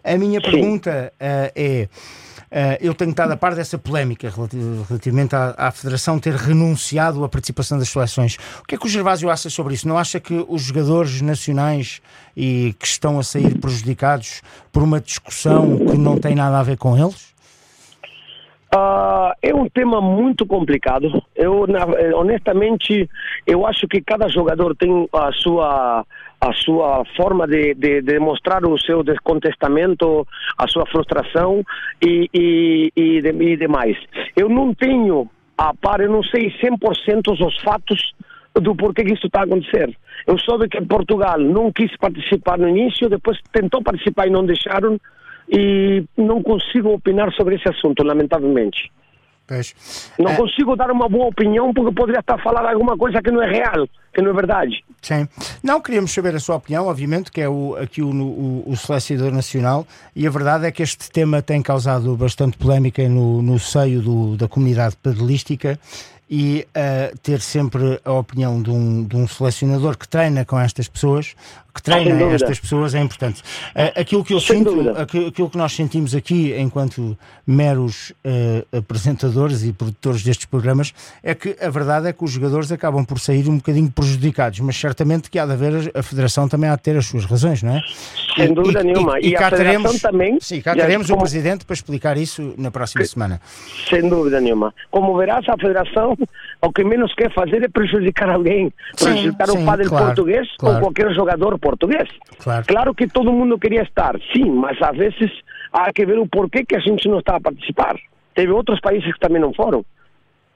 A 0.03 0.17
minha 0.17 0.39
Sim. 0.39 0.51
pergunta 0.51 1.11
é. 1.19 1.87
Uh, 2.53 2.77
eu 2.79 2.93
tenho 2.93 3.09
estado 3.09 3.31
a 3.31 3.35
par 3.35 3.55
dessa 3.55 3.79
polémica 3.79 4.29
relati- 4.29 4.59
relativamente 4.87 5.35
à, 5.35 5.55
à 5.57 5.71
Federação 5.71 6.19
ter 6.19 6.35
renunciado 6.35 7.23
à 7.23 7.27
participação 7.27 7.79
das 7.79 7.89
seleções. 7.89 8.37
O 8.61 8.67
que 8.67 8.75
é 8.75 8.77
que 8.77 8.85
o 8.85 8.89
Gervásio 8.89 9.27
acha 9.31 9.49
sobre 9.49 9.73
isso? 9.73 9.87
Não 9.87 9.97
acha 9.97 10.19
que 10.19 10.45
os 10.47 10.61
jogadores 10.61 11.19
nacionais 11.19 11.99
e 12.37 12.75
que 12.77 12.85
estão 12.85 13.17
a 13.17 13.23
sair 13.23 13.57
prejudicados 13.57 14.43
por 14.71 14.83
uma 14.83 15.01
discussão 15.01 15.79
que 15.79 15.97
não 15.97 16.19
tem 16.19 16.35
nada 16.35 16.59
a 16.59 16.61
ver 16.63 16.77
com 16.77 16.95
eles? 16.95 17.32
Ah, 18.75 19.35
é 19.41 19.53
um 19.53 19.69
tema 19.69 20.01
muito 20.01 20.45
complicado. 20.45 21.21
Eu, 21.35 21.67
na- 21.67 21.85
eh, 21.99 22.13
honestamente, 22.15 23.07
eu 23.45 23.67
acho 23.67 23.87
que 23.87 24.01
cada 24.01 24.27
jogador 24.29 24.75
tem 24.75 25.07
a 25.13 25.31
sua 25.33 26.05
a 26.41 26.51
sua 26.55 27.05
forma 27.15 27.47
de, 27.47 27.73
de, 27.73 28.01
de 28.01 28.19
mostrar 28.19 28.65
o 28.65 28.77
seu 28.77 29.01
descontestamento, 29.01 30.27
a 30.57 30.67
sua 30.67 30.85
frustração 30.87 31.63
e, 32.05 32.29
e, 32.33 32.91
e, 32.97 33.21
de- 33.21 33.43
e 33.53 33.55
demais. 33.55 33.95
Eu 34.35 34.49
não 34.49 34.73
tenho 34.73 35.29
a 35.57 35.73
par, 35.73 36.01
eu 36.01 36.11
não 36.11 36.21
sei 36.21 36.51
100% 36.61 37.31
os 37.31 37.61
fatos 37.61 38.11
do 38.55 38.75
porquê 38.75 39.05
que 39.05 39.13
isso 39.13 39.27
está 39.27 39.39
a 39.41 39.43
acontecer. 39.45 39.95
Eu 40.27 40.37
soube 40.37 40.67
que 40.67 40.81
Portugal 40.81 41.39
não 41.39 41.71
quis 41.71 41.95
participar 41.95 42.57
no 42.57 42.67
início, 42.67 43.07
depois 43.07 43.39
tentou 43.53 43.81
participar 43.81 44.27
e 44.27 44.31
não 44.31 44.45
deixaram, 44.45 44.99
e 45.49 46.03
não 46.17 46.41
consigo 46.41 46.93
opinar 46.93 47.31
sobre 47.33 47.55
esse 47.55 47.67
assunto, 47.69 48.03
lamentavelmente. 48.03 48.91
Pois. 49.45 49.75
Não 50.17 50.31
Eh, 50.31 50.35
consigo 50.37 50.73
dar 50.75 50.89
uma 50.89 51.09
boa 51.09 51.25
opinião 51.27 51.73
porque 51.73 51.93
poderia 51.93 52.21
estar 52.21 52.41
falando 52.41 52.65
alguma 52.67 52.97
coisa 52.97 53.21
que 53.21 53.29
não 53.29 53.41
é 53.43 53.51
real, 53.51 53.85
que 54.13 54.21
não 54.21 54.31
é 54.31 54.33
verdade. 54.33 54.83
Sim. 55.01 55.27
Não 55.61 55.81
queríamos 55.81 56.13
saber 56.13 56.33
a 56.33 56.39
sua 56.39 56.55
opinião, 56.55 56.87
obviamente, 56.87 57.29
que 57.29 57.41
é 57.41 57.49
o, 57.49 57.75
aqui 57.75 58.01
o, 58.01 58.09
o, 58.09 58.63
o 58.65 58.77
selecionador 58.77 59.33
nacional, 59.33 59.85
e 60.15 60.25
a 60.25 60.29
verdade 60.29 60.65
é 60.65 60.71
que 60.71 60.81
este 60.81 61.11
tema 61.11 61.41
tem 61.41 61.61
causado 61.61 62.15
bastante 62.15 62.57
polémica 62.57 63.07
no, 63.09 63.41
no 63.41 63.59
seio 63.59 64.01
do, 64.01 64.37
da 64.37 64.47
comunidade 64.47 64.95
padelística 64.95 65.77
e 66.29 66.65
eh, 66.73 67.13
ter 67.21 67.41
sempre 67.41 67.99
a 68.05 68.13
opinião 68.13 68.61
de 68.61 68.71
um, 68.71 69.03
de 69.03 69.17
um 69.17 69.27
selecionador 69.27 69.97
que 69.97 70.07
treina 70.07 70.45
com 70.45 70.57
estas 70.57 70.87
pessoas, 70.87 71.35
que 71.73 71.81
treina 71.81 72.11
dúvida. 72.15 72.35
estas 72.35 72.59
pessoas 72.59 72.93
é 72.93 73.01
importante. 73.01 73.41
Eh, 73.73 73.93
aquilo 73.99 74.23
que 74.23 74.33
eu 74.33 74.39
Sem 74.39 74.57
sinto, 74.59 74.71
dúvida. 74.71 75.01
aquilo, 75.01 75.49
que 75.49 75.57
nós 75.57 75.73
sentimos 75.73 76.13
aqui 76.13 76.53
enquanto 76.57 77.17
meros 77.47 78.13
eh, 78.23 78.63
apresentadores 78.71 79.63
e 79.63 79.73
produtores 79.73 80.23
destes 80.23 80.45
programas 80.45 80.93
é 81.23 81.33
que 81.33 81.55
a 81.59 81.69
verdade 81.69 82.07
é 82.07 82.13
que 82.13 82.23
os 82.23 82.31
jogadores 82.31 82.71
acabam 82.71 83.03
por 83.03 83.19
sair 83.19 83.47
um 83.49 83.57
bocadinho 83.57 83.91
prejudicados, 83.91 84.59
mas 84.59 84.75
certamente 84.77 85.29
que 85.29 85.39
há 85.39 85.45
de 85.45 85.53
haver, 85.53 85.91
a 85.95 86.03
Federação 86.03 86.47
também 86.47 86.69
há 86.69 86.75
de 86.75 86.81
ter 86.83 86.95
as 86.95 87.05
suas 87.07 87.25
razões, 87.25 87.63
não 87.63 87.75
é? 87.75 87.81
Sem 88.35 88.51
E- 88.51 88.53
dúvida 88.53 88.81
e- 88.81 88.83
nenhuma. 88.83 89.19
E, 89.19 89.29
E 89.29 89.35
a 89.35 89.39
cá 89.39 89.49
Federação 89.49 89.81
teremos, 89.81 90.01
também, 90.01 90.37
Sim, 90.39 90.61
cá 90.61 90.73
teremos 90.75 91.07
o 91.07 91.13
como- 91.13 91.21
Presidente 91.23 91.65
para 91.65 91.73
explicar 91.73 92.17
isso 92.17 92.53
na 92.57 92.69
próxima 92.69 93.03
semana. 93.05 93.41
Sem 93.89 94.07
dúvida 94.07 94.39
nenhuma. 94.39 94.73
Como 94.91 95.17
verás, 95.17 95.47
a 95.49 95.57
federação 95.57 96.15
o 96.61 96.71
que 96.71 96.83
menos 96.83 97.13
quer 97.15 97.33
fazer 97.33 97.63
é 97.63 97.67
prejudicar 97.67 98.29
alguém, 98.29 98.71
Sim, 98.95 99.05
prejudicar 99.05 99.47
sim, 99.49 99.61
o 99.61 99.65
padre 99.65 99.87
claro, 99.87 100.05
português 100.07 100.47
claro. 100.57 100.75
ou 100.75 100.81
qualquer 100.81 101.13
jogador 101.13 101.59
português. 101.63 102.09
Claro. 102.39 102.93
que 102.93 103.07
todo 103.07 103.31
mundo 103.31 103.57
queria 103.57 103.83
estar, 103.83 104.13
sim, 104.33 104.49
mas 104.51 104.77
às 104.81 104.95
vezes 104.97 105.31
há 105.71 105.91
que 105.93 106.05
ver 106.05 106.19
o 106.19 106.27
porquê 106.27 106.65
que 106.65 106.75
a 106.75 106.79
gente 106.79 107.07
não 107.07 107.19
está 107.19 107.37
a 107.37 107.41
participar. 107.41 107.95
Teve 108.35 108.51
outros 108.51 108.79
países 108.81 109.11
que 109.13 109.19
também 109.19 109.41
não 109.41 109.53
foram. 109.53 109.85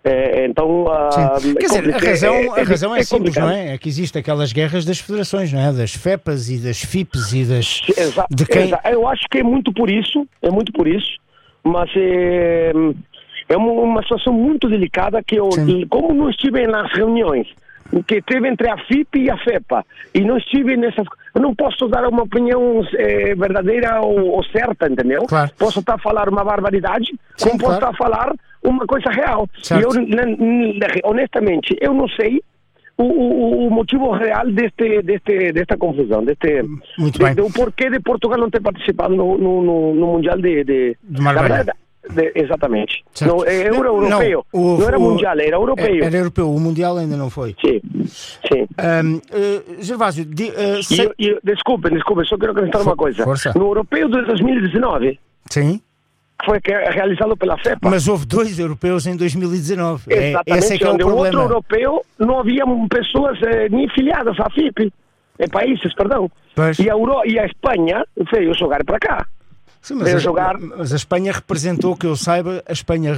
É, 0.04 0.46
então, 0.46 0.86
ah, 0.90 1.38
Sim. 1.40 1.52
é 1.52 1.56
Quer 1.56 1.66
dizer, 1.68 1.96
a 1.96 1.98
razão, 1.98 2.36
é- 2.36 2.62
a 2.62 2.64
razão 2.64 2.96
é, 2.96 3.00
é 3.00 3.04
simples, 3.04 3.36
não 3.36 3.50
é? 3.50 3.74
É 3.74 3.78
que 3.78 3.90
existem 3.90 4.20
aquelas 4.22 4.54
guerras 4.54 4.86
das 4.86 5.00
federações, 5.00 5.52
não 5.52 5.60
é? 5.60 5.74
Das 5.74 5.94
FEPAs 5.94 6.50
e 6.50 6.58
das 6.60 6.82
FIPs 6.82 7.34
e 7.34 7.44
das. 7.44 7.82
Exa 7.98 8.26
de 8.30 8.46
quem... 8.46 8.72
Eu 8.90 9.08
acho 9.08 9.24
que 9.30 9.40
é 9.40 9.44
muito 9.44 9.74
por 9.74 9.90
isso, 9.90 10.26
é 10.42 10.50
muito 10.50 10.72
por 10.72 10.88
isso, 10.88 11.12
mas 11.64 11.90
é, 11.96 12.72
é 13.50 13.58
uma, 13.58 13.72
uma 13.72 14.02
situação 14.04 14.32
muito 14.32 14.70
delicada 14.70 15.22
que 15.22 15.36
eu, 15.36 15.52
Sim. 15.52 15.86
como 15.90 16.14
não 16.14 16.30
estive 16.30 16.66
nas 16.68 16.90
reuniões 16.94 17.48
que 18.08 18.22
teve 18.22 18.48
entre 18.48 18.70
a 18.70 18.78
FIP 18.86 19.20
e 19.20 19.30
a 19.30 19.38
FEPA 19.38 19.86
e 20.14 20.22
não 20.22 20.38
estive 20.38 20.76
nessas, 20.78 21.06
eu 21.34 21.42
não 21.42 21.54
posso 21.56 21.88
dar 21.88 22.08
uma 22.08 22.24
opinião 22.24 22.82
eh, 22.98 23.36
verdadeira 23.36 24.02
ou, 24.02 24.32
ou 24.36 24.44
certa, 24.46 24.88
entendeu? 24.90 25.24
Claro. 25.28 25.52
Posso 25.58 25.80
estar 25.80 25.96
a 25.96 26.00
falar 26.00 26.28
uma 26.30 26.44
barbaridade, 26.44 27.08
Sim, 27.38 27.50
como 27.50 27.60
posso 27.60 27.80
claro. 27.80 27.94
estar 27.94 28.06
a 28.06 28.10
falar 28.10 28.34
uma 28.64 28.86
coisa 28.86 29.10
real. 29.10 29.48
Certo. 29.62 29.82
E 29.82 29.84
eu, 29.84 31.10
honestamente, 31.10 31.76
eu 31.80 31.94
não 31.94 32.08
sei 32.10 32.42
o, 32.98 33.04
o, 33.04 33.68
o 33.68 33.72
motivo 33.72 34.12
real 34.12 34.48
deste, 34.52 35.02
deste, 35.04 35.52
desta 35.54 35.78
confusão, 35.78 36.24
deste, 36.26 36.64
Muito 36.98 37.20
de- 37.20 37.24
bem. 37.26 37.36
do 37.36 37.50
porquê 37.52 37.90
de 37.90 38.00
Portugal 38.00 38.40
não 38.40 38.50
ter 38.50 38.62
participado 38.62 39.16
no, 39.16 39.38
no, 39.38 39.62
no, 39.62 39.96
no 39.96 40.08
Mundial 40.14 40.38
de... 40.38 40.64
de, 40.64 40.98
De 41.04 41.22
de- 42.10 42.32
exatamente. 42.36 43.04
Certo. 43.14 43.36
Não, 43.36 43.46
é 43.46 43.68
euro 43.68 44.02
Não, 44.02 44.22
europeu. 44.22 44.46
o- 44.54 44.78
Não, 44.78 44.88
era 44.88 44.98
o- 44.98 45.02
mundial, 45.02 45.40
era 45.40 45.56
europeu. 45.56 46.04
Era 46.04 46.18
europeu, 46.18 46.54
o 46.54 46.60
Mundial 46.60 46.98
ainda 46.98 47.16
não 47.18 47.30
foi. 47.30 47.56
Sim, 47.64 47.82
sim. 48.06 48.68
Ahm, 48.78 49.20
eh, 49.32 49.62
Gervásio, 49.80 50.26
di- 50.26 50.52
eh, 50.56 50.80
E, 50.80 50.84
sei- 50.84 51.06
eu- 51.06 51.14
eu- 51.20 51.40
desculpe, 51.44 51.90
desculpe, 51.90 52.26
só 52.28 52.38
quero 52.38 52.52
acrescentar 52.52 52.82
For- 52.82 52.90
uma 52.90 52.96
coisa. 52.96 53.24
força. 53.24 53.54
No 53.56 53.66
europeu 53.68 54.08
de 54.10 54.22
2019, 54.26 55.20
sim, 55.50 55.82
foi 56.46 56.60
é 56.66 56.90
realizado 56.92 57.36
pela 57.36 57.58
FEPA, 57.58 57.90
mas 57.90 58.08
houve 58.08 58.26
dois 58.26 58.58
europeus 58.60 59.06
em 59.08 59.16
2019. 59.16 60.04
É, 60.10 60.30
Exatamente, 60.30 60.64
esse 60.64 60.74
é 60.74 60.78
que 60.78 60.84
é 60.84 60.88
o 60.88 60.90
o 60.90 60.94
outro 60.94 61.08
problema. 61.10 61.42
europeu 61.44 62.06
não 62.20 62.40
havia 62.40 62.64
pessoas 62.90 63.40
eh, 63.44 63.68
nem 63.70 63.88
filiadas 63.90 64.40
à 64.40 64.50
FIP, 64.50 64.92
em 65.40 65.48
países, 65.50 65.94
perdão. 65.94 66.30
Pois. 66.56 66.80
E 66.80 66.90
a, 66.90 66.94
Euro, 66.94 67.22
e 67.26 67.38
a 67.40 67.46
Espanha 67.46 68.04
veio 68.32 68.54
jogar 68.56 68.84
para 68.84 68.98
cá. 69.00 69.28
Sim, 69.82 69.96
mas, 69.96 70.16
a, 70.16 70.18
jogar- 70.18 70.60
mas 70.60 70.92
a 70.92 70.96
Espanha 70.96 71.32
representou, 71.32 71.96
que 71.96 72.06
eu 72.06 72.16
saiba, 72.16 72.62
a 72.68 72.74
Espanha 72.74 73.14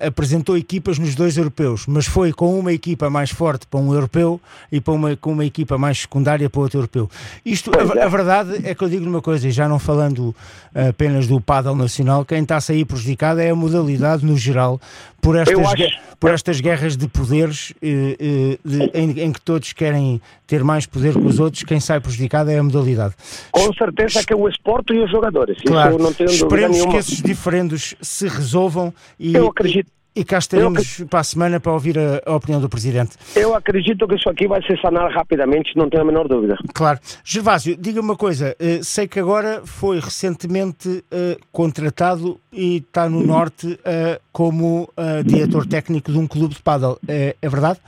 apresentou 0.00 0.56
equipas 0.56 0.98
nos 0.98 1.14
dois 1.14 1.36
europeus, 1.36 1.84
mas 1.86 2.06
foi 2.06 2.32
com 2.32 2.58
uma 2.58 2.72
equipa 2.72 3.10
mais 3.10 3.30
forte 3.30 3.66
para 3.66 3.78
um 3.80 3.92
europeu 3.92 4.40
e 4.72 4.80
para 4.80 4.94
uma, 4.94 5.16
com 5.16 5.32
uma 5.32 5.44
equipa 5.44 5.76
mais 5.76 5.98
secundária 6.00 6.48
para 6.48 6.60
outro 6.60 6.78
europeu. 6.78 7.10
Isto, 7.44 7.70
a, 7.76 7.98
é. 7.98 8.02
a 8.04 8.08
verdade 8.08 8.60
é 8.66 8.74
que 8.74 8.82
eu 8.82 8.88
digo 8.88 9.04
uma 9.06 9.20
coisa, 9.20 9.46
e 9.46 9.50
já 9.50 9.68
não 9.68 9.78
falando 9.78 10.34
eh, 10.74 10.88
apenas 10.88 11.26
do 11.26 11.40
pádel 11.40 11.74
nacional, 11.76 12.24
quem 12.24 12.42
está 12.42 12.56
a 12.56 12.60
sair 12.60 12.84
prejudicado 12.84 13.40
é 13.40 13.50
a 13.50 13.54
modalidade 13.54 14.24
no 14.24 14.36
geral, 14.36 14.80
por 15.20 15.36
estas, 15.36 15.58
acho- 15.58 15.76
gue- 15.76 15.92
por 16.20 16.30
estas 16.30 16.60
guerras 16.60 16.96
de 16.96 17.08
poderes 17.08 17.72
eh, 17.82 18.16
eh, 18.18 18.58
de- 18.64 18.90
em, 18.94 19.10
em 19.20 19.32
que 19.32 19.40
todos 19.40 19.72
querem 19.72 20.20
ter 20.46 20.62
mais 20.62 20.84
poder 20.84 21.14
que 21.14 21.26
os 21.26 21.38
outros, 21.40 21.62
quem 21.64 21.80
sai 21.80 21.98
prejudicado 22.00 22.50
é 22.50 22.58
a 22.58 22.62
modalidade. 22.62 23.14
Com 23.50 23.72
certeza 23.72 24.22
que 24.22 24.32
é 24.32 24.36
o 24.36 24.46
esporte 24.46 24.92
e 24.92 25.02
os 25.02 25.10
jogadores. 25.10 25.56
Claro, 25.64 25.96
não 26.04 26.12
tenho 26.12 26.30
esperemos 26.30 26.84
que 26.86 26.96
esses 26.96 27.22
diferendos 27.22 27.94
se 28.00 28.28
resolvam 28.28 28.92
e, 29.18 29.34
Eu 29.34 29.48
acredito. 29.48 29.90
e, 30.14 30.24
cá 30.24 30.38
estaremos 30.38 31.02
para 31.10 31.20
a 31.20 31.24
semana 31.24 31.58
para 31.58 31.72
ouvir 31.72 31.98
a, 31.98 32.22
a 32.24 32.36
opinião 32.36 32.60
do 32.60 32.68
Presidente. 32.68 33.16
Eu 33.34 33.54
acredito 33.54 34.06
que 34.06 34.14
isso 34.14 34.28
aqui 34.28 34.46
vai 34.46 34.62
se 34.62 34.76
sanar 34.80 35.10
rapidamente, 35.10 35.76
não 35.76 35.88
tenho 35.90 36.02
a 36.02 36.06
menor 36.06 36.28
dúvida. 36.28 36.56
Claro. 36.72 36.98
Gervásio, 37.24 37.76
diga-me 37.76 38.08
uma 38.08 38.16
coisa, 38.16 38.54
eh, 38.60 38.80
sei 38.82 39.08
que 39.08 39.18
agora 39.18 39.62
foi 39.64 39.98
recentemente 39.98 41.04
eh, 41.10 41.36
contratado 41.50 42.38
e 42.52 42.76
está 42.76 43.08
no 43.08 43.26
Norte 43.26 43.78
eh, 43.84 44.20
como 44.32 44.88
diretor 45.24 45.66
técnico 45.66 46.12
de 46.12 46.18
um 46.18 46.26
clube 46.26 46.54
de 46.54 46.62
pádel. 46.62 46.98
É, 47.08 47.34
é 47.42 47.48
verdade? 47.48 47.80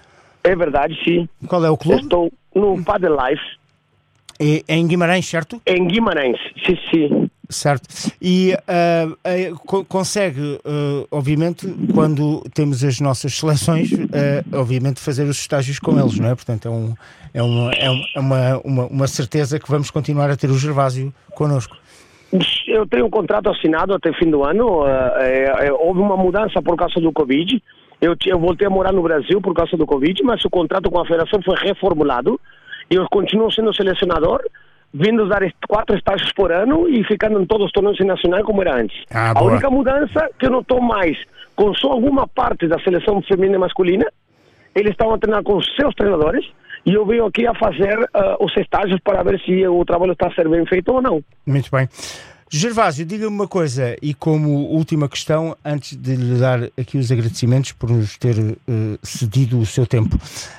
É 0.42 0.54
verdade, 0.56 0.96
sim. 1.04 1.28
Qual 1.46 1.64
é 1.64 1.70
o 1.70 1.76
clube? 1.76 2.02
Estou 2.02 2.32
no 2.54 2.82
Padel 2.84 3.16
Life, 3.16 3.42
É, 4.38 4.62
é 4.68 4.76
em 4.76 4.86
Guimarães, 4.86 5.26
certo? 5.26 5.60
em 5.66 5.86
Guimarães. 5.88 6.38
Sim, 6.64 6.78
sim. 6.90 7.30
Certo. 7.48 7.86
E 8.20 8.54
ah, 8.66 9.06
eh, 9.24 9.52
co- 9.66 9.84
consegue, 9.84 10.58
eh, 10.64 11.06
obviamente, 11.10 11.66
quando 11.94 12.42
temos 12.54 12.82
as 12.82 12.98
nossas 13.00 13.34
seleções, 13.38 13.90
eh, 14.12 14.42
obviamente, 14.52 15.00
fazer 15.00 15.24
os 15.24 15.38
estágios 15.38 15.78
com 15.78 15.98
eles, 15.98 16.18
não 16.18 16.28
é? 16.28 16.34
Portanto, 16.34 16.66
é, 16.66 16.70
um, 16.70 16.94
é, 17.32 17.42
uma, 17.42 17.72
é 17.72 17.86
é 18.16 18.20
uma, 18.20 18.60
uma, 18.64 18.86
uma 18.86 19.06
certeza 19.06 19.58
que 19.60 19.70
vamos 19.70 19.90
continuar 19.90 20.28
a 20.30 20.36
ter 20.36 20.50
o 20.50 20.58
Gervásio 20.58 21.12
connosco. 21.34 21.76
Eu 22.66 22.86
tenho 22.88 23.06
um 23.06 23.10
contrato 23.10 23.48
assinado 23.48 23.94
até 23.94 24.12
fim 24.14 24.28
do 24.30 24.42
ano. 24.42 24.84
eh, 24.86 25.66
eh, 25.66 25.72
houve 25.72 26.00
uma 26.00 26.16
mudança 26.16 26.60
por 26.60 26.76
causa 26.76 27.00
do 27.00 27.12
Covid. 27.12 27.62
Eu, 28.00 28.14
eu 28.26 28.38
voltei 28.38 28.66
a 28.66 28.70
morar 28.70 28.92
no 28.92 29.02
Brasil 29.02 29.40
por 29.40 29.54
causa 29.54 29.76
do 29.76 29.86
Covid, 29.86 30.22
mas 30.24 30.44
o 30.44 30.50
contrato 30.50 30.90
com 30.90 30.98
a 31.00 31.06
federação 31.06 31.40
foi 31.42 31.56
reformulado 31.56 32.40
eu 32.88 33.04
continuo 33.10 33.50
sendo 33.50 33.74
selecionador, 33.74 34.40
vindo 34.98 35.28
dar 35.28 35.42
quatro 35.68 35.96
estágios 35.96 36.32
por 36.32 36.50
ano 36.50 36.88
e 36.88 37.04
ficando 37.04 37.40
em 37.40 37.46
todos 37.46 37.66
os 37.66 37.72
torneios 37.72 37.98
nacionais 38.00 38.44
como 38.44 38.62
era 38.62 38.80
antes. 38.80 39.04
Ah, 39.12 39.32
a 39.34 39.42
única 39.42 39.70
mudança 39.70 40.28
que 40.38 40.46
eu 40.46 40.50
não 40.50 40.60
estou 40.60 40.80
mais 40.80 41.16
com 41.54 41.74
só 41.74 41.92
alguma 41.92 42.26
parte 42.26 42.66
da 42.66 42.78
seleção 42.80 43.20
feminina 43.22 43.56
e 43.56 43.58
masculina, 43.58 44.06
eles 44.74 44.90
estão 44.90 45.12
a 45.12 45.18
treinar 45.18 45.42
com 45.42 45.60
seus 45.62 45.94
treinadores 45.94 46.46
e 46.84 46.94
eu 46.94 47.04
venho 47.04 47.26
aqui 47.26 47.46
a 47.46 47.54
fazer 47.54 48.08
ah, 48.14 48.36
os 48.40 48.56
estágios 48.56 49.00
para 49.00 49.22
ver 49.22 49.40
se 49.40 49.66
o 49.66 49.84
trabalho 49.84 50.12
está 50.12 50.28
a 50.28 50.34
ser 50.34 50.48
bem 50.48 50.64
feito 50.66 50.92
ou 50.92 51.02
não. 51.02 51.22
Muito 51.46 51.70
bem. 51.70 51.88
Gervásio, 52.48 53.04
diga-me 53.04 53.34
uma 53.34 53.48
coisa, 53.48 53.96
e 54.00 54.14
como 54.14 54.48
última 54.68 55.08
questão, 55.08 55.56
antes 55.64 55.96
de 55.96 56.14
lhe 56.14 56.38
dar 56.38 56.62
aqui 56.78 56.96
os 56.96 57.10
agradecimentos 57.10 57.72
por 57.72 57.90
nos 57.90 58.16
ter 58.16 58.38
eh, 58.38 58.98
cedido 59.02 59.58
o 59.58 59.66
seu 59.66 59.84
tempo, 59.86 60.16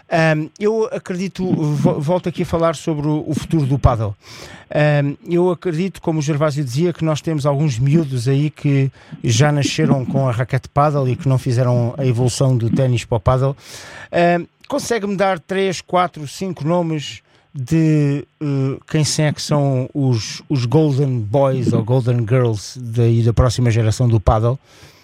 Ahm, 0.09 0.47
eu 0.59 0.85
acredito, 0.91 1.45
vo- 1.45 1.99
volto 1.99 2.27
aqui 2.29 2.43
a 2.43 2.45
falar 2.45 2.75
sobre 2.75 3.07
o, 3.07 3.23
o 3.27 3.33
futuro 3.33 3.65
do 3.65 3.77
paddle. 3.79 4.15
Ahm, 4.69 5.15
eu 5.29 5.49
acredito, 5.49 6.01
como 6.01 6.19
o 6.19 6.21
Gervásio 6.21 6.63
dizia, 6.63 6.91
que 6.93 7.03
nós 7.05 7.21
temos 7.21 7.45
alguns 7.45 7.79
miúdos 7.79 8.27
aí 8.27 8.49
que 8.49 8.91
já 9.23 9.49
nasceram 9.51 10.05
com 10.05 10.27
a 10.27 10.31
raquete 10.31 10.67
paddle 10.69 11.07
e 11.09 11.15
que 11.15 11.27
não 11.27 11.37
fizeram 11.37 11.93
a 11.97 12.05
evolução 12.05 12.55
do 12.57 12.69
ténis 12.69 13.05
para 13.05 13.15
o 13.17 13.19
paddle. 13.19 13.55
Ahm, 14.11 14.45
Consegue-me 14.67 15.15
dar 15.15 15.39
3, 15.39 15.79
4, 15.79 16.27
5 16.27 16.67
nomes 16.67 17.21
de 17.59 18.23
eh, 18.41 18.77
quem 18.89 19.01
é 19.25 19.33
que 19.33 19.41
são 19.41 19.89
os, 19.93 20.43
os 20.47 20.65
Golden 20.65 21.19
Boys 21.19 21.73
ou 21.73 21.83
Golden 21.83 22.19
Girls 22.19 22.79
daí 22.79 23.23
da 23.23 23.33
próxima 23.33 23.71
geração 23.71 24.07
do 24.07 24.19
paddle? 24.19 24.59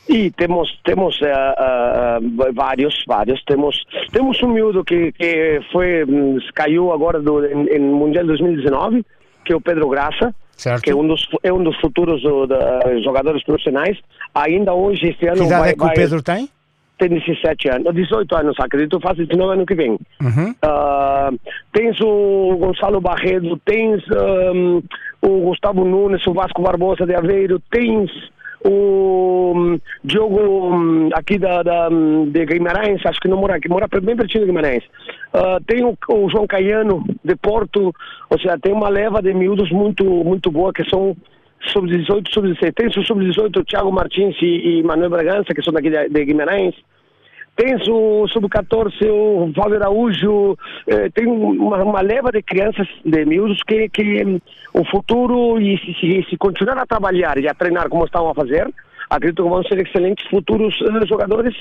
E 0.08 0.30
temos 0.32 0.70
temos 0.86 1.18
ah, 1.24 1.56
ah, 1.58 2.20
vários 2.54 2.94
vários 3.08 3.42
temos 3.46 3.76
temos 4.12 4.42
um 4.44 4.50
miúdo 4.50 4.84
que 4.84 5.12
que 5.14 5.62
foi 5.72 6.04
hum, 6.04 6.38
caiu 6.54 6.92
agora 6.92 7.20
do 7.22 7.44
em, 7.46 7.68
em 7.70 7.80
mundial 7.80 8.26
2019 8.26 9.04
que 9.46 9.54
é 9.54 9.56
o 9.56 9.62
Pedro 9.62 9.88
Graça 9.90 10.36
Certo? 10.58 10.82
que 10.84 10.92
é 10.92 10.96
um 10.96 11.08
dos 11.08 11.26
é 11.42 11.52
um 11.54 11.64
dos 11.64 11.76
futuros 11.80 12.22
do- 12.22 12.46
da- 12.46 12.82
jogadores 13.02 13.44
profissionais 13.46 13.98
ainda 14.36 14.74
hoje 14.74 15.08
este 15.08 15.26
ano 15.26 15.38
Que 15.38 15.44
idade 15.46 15.62
vai, 15.62 15.70
é 15.72 15.74
que 15.74 15.82
o 15.84 15.88
vai- 15.88 15.96
Pedro 15.96 16.22
tem? 16.22 16.50
Tem 16.98 17.10
17 17.10 17.70
anos 17.70 17.94
18 17.94 18.36
anos 18.36 18.60
acredito 18.60 19.00
faz 19.00 19.18
19 19.18 19.54
ano 19.54 19.66
que 19.66 19.76
vem 19.76 19.98
Uhum. 20.24 20.56
Ah, 20.62 21.32
tens 21.74 22.00
o 22.02 22.56
Gonçalo 22.58 23.02
Barredo, 23.02 23.60
tens 23.66 24.02
ahm, 24.12 24.82
o 25.22 25.40
Gustavo 25.42 25.84
Nunes, 25.84 26.26
o 26.26 26.34
Vasco 26.34 26.62
Barbosa 26.62 27.06
de 27.06 27.14
Aveiro, 27.14 27.62
tens 27.70 28.10
o 28.66 29.54
hum, 29.56 29.80
Diogo 30.04 30.74
hum, 30.74 31.10
aqui 31.14 31.38
da, 31.38 31.62
da, 31.62 31.90
hum, 31.90 32.30
de 32.32 32.46
Guimarães, 32.46 33.06
acho 33.06 33.20
que 33.20 33.28
não 33.28 33.38
mora 33.38 33.56
aqui, 33.56 33.68
mora 33.68 33.88
bem 34.02 34.16
pertinho 34.16 34.46
de 34.46 34.52
Guimarães. 34.52 34.84
Ah, 35.34 35.60
tem 35.68 35.84
o, 35.84 35.98
o 36.10 36.30
João 36.30 36.48
Caiano 36.48 37.04
de 37.24 37.36
Porto, 37.36 37.94
ou 38.30 38.40
seja, 38.40 38.58
tem 38.58 38.72
uma 38.72 38.88
leva 38.88 39.22
de 39.22 39.34
miúdos 39.34 39.70
muito, 39.72 40.06
muito 40.06 40.50
boa 40.50 40.72
que 40.72 40.90
são 40.90 41.16
sub-18, 41.72 42.34
sub-16. 42.34 42.74
Tem 42.76 42.88
o 42.88 43.06
sub-18, 43.06 43.58
o 43.58 43.66
Thiago 43.66 43.92
Martins 43.92 44.36
e, 44.42 44.80
e 44.80 44.84
Manuel 44.84 45.10
Bragança, 45.10 45.54
que 45.54 45.62
são 45.62 45.74
daqui 45.74 45.90
de, 45.90 46.10
de 46.10 46.26
Guimarães. 46.26 46.76
Tens 47.56 47.88
o 47.88 48.28
sub-14, 48.30 49.08
o 49.12 49.52
Fábio 49.56 49.78
Araújo, 49.78 50.58
eh, 50.88 51.10
tem 51.14 51.28
uma, 51.28 51.84
uma 51.84 52.02
leva 52.02 52.32
de 52.32 52.42
crianças, 52.42 52.88
de 53.06 53.26
miúdos, 53.26 53.62
que, 53.68 53.88
que 53.90 54.26
hum, 54.26 54.40
o 54.74 54.84
futuro, 54.86 55.62
e 55.62 55.78
se, 55.78 55.94
se, 56.00 56.30
se 56.32 56.38
continuar 56.38 56.80
a 56.80 56.86
trabalhar 56.88 57.38
e 57.38 57.48
a 57.48 57.54
treinar 57.54 57.90
como 57.90 58.06
estão 58.06 58.28
a 58.28 58.34
fazer, 58.34 58.68
acredito 59.08 59.44
que 59.44 59.50
vão 59.50 59.64
ser 59.64 59.80
excelentes 59.86 60.28
futuros 60.30 60.76
eh, 60.82 61.06
jogadores 61.06 61.56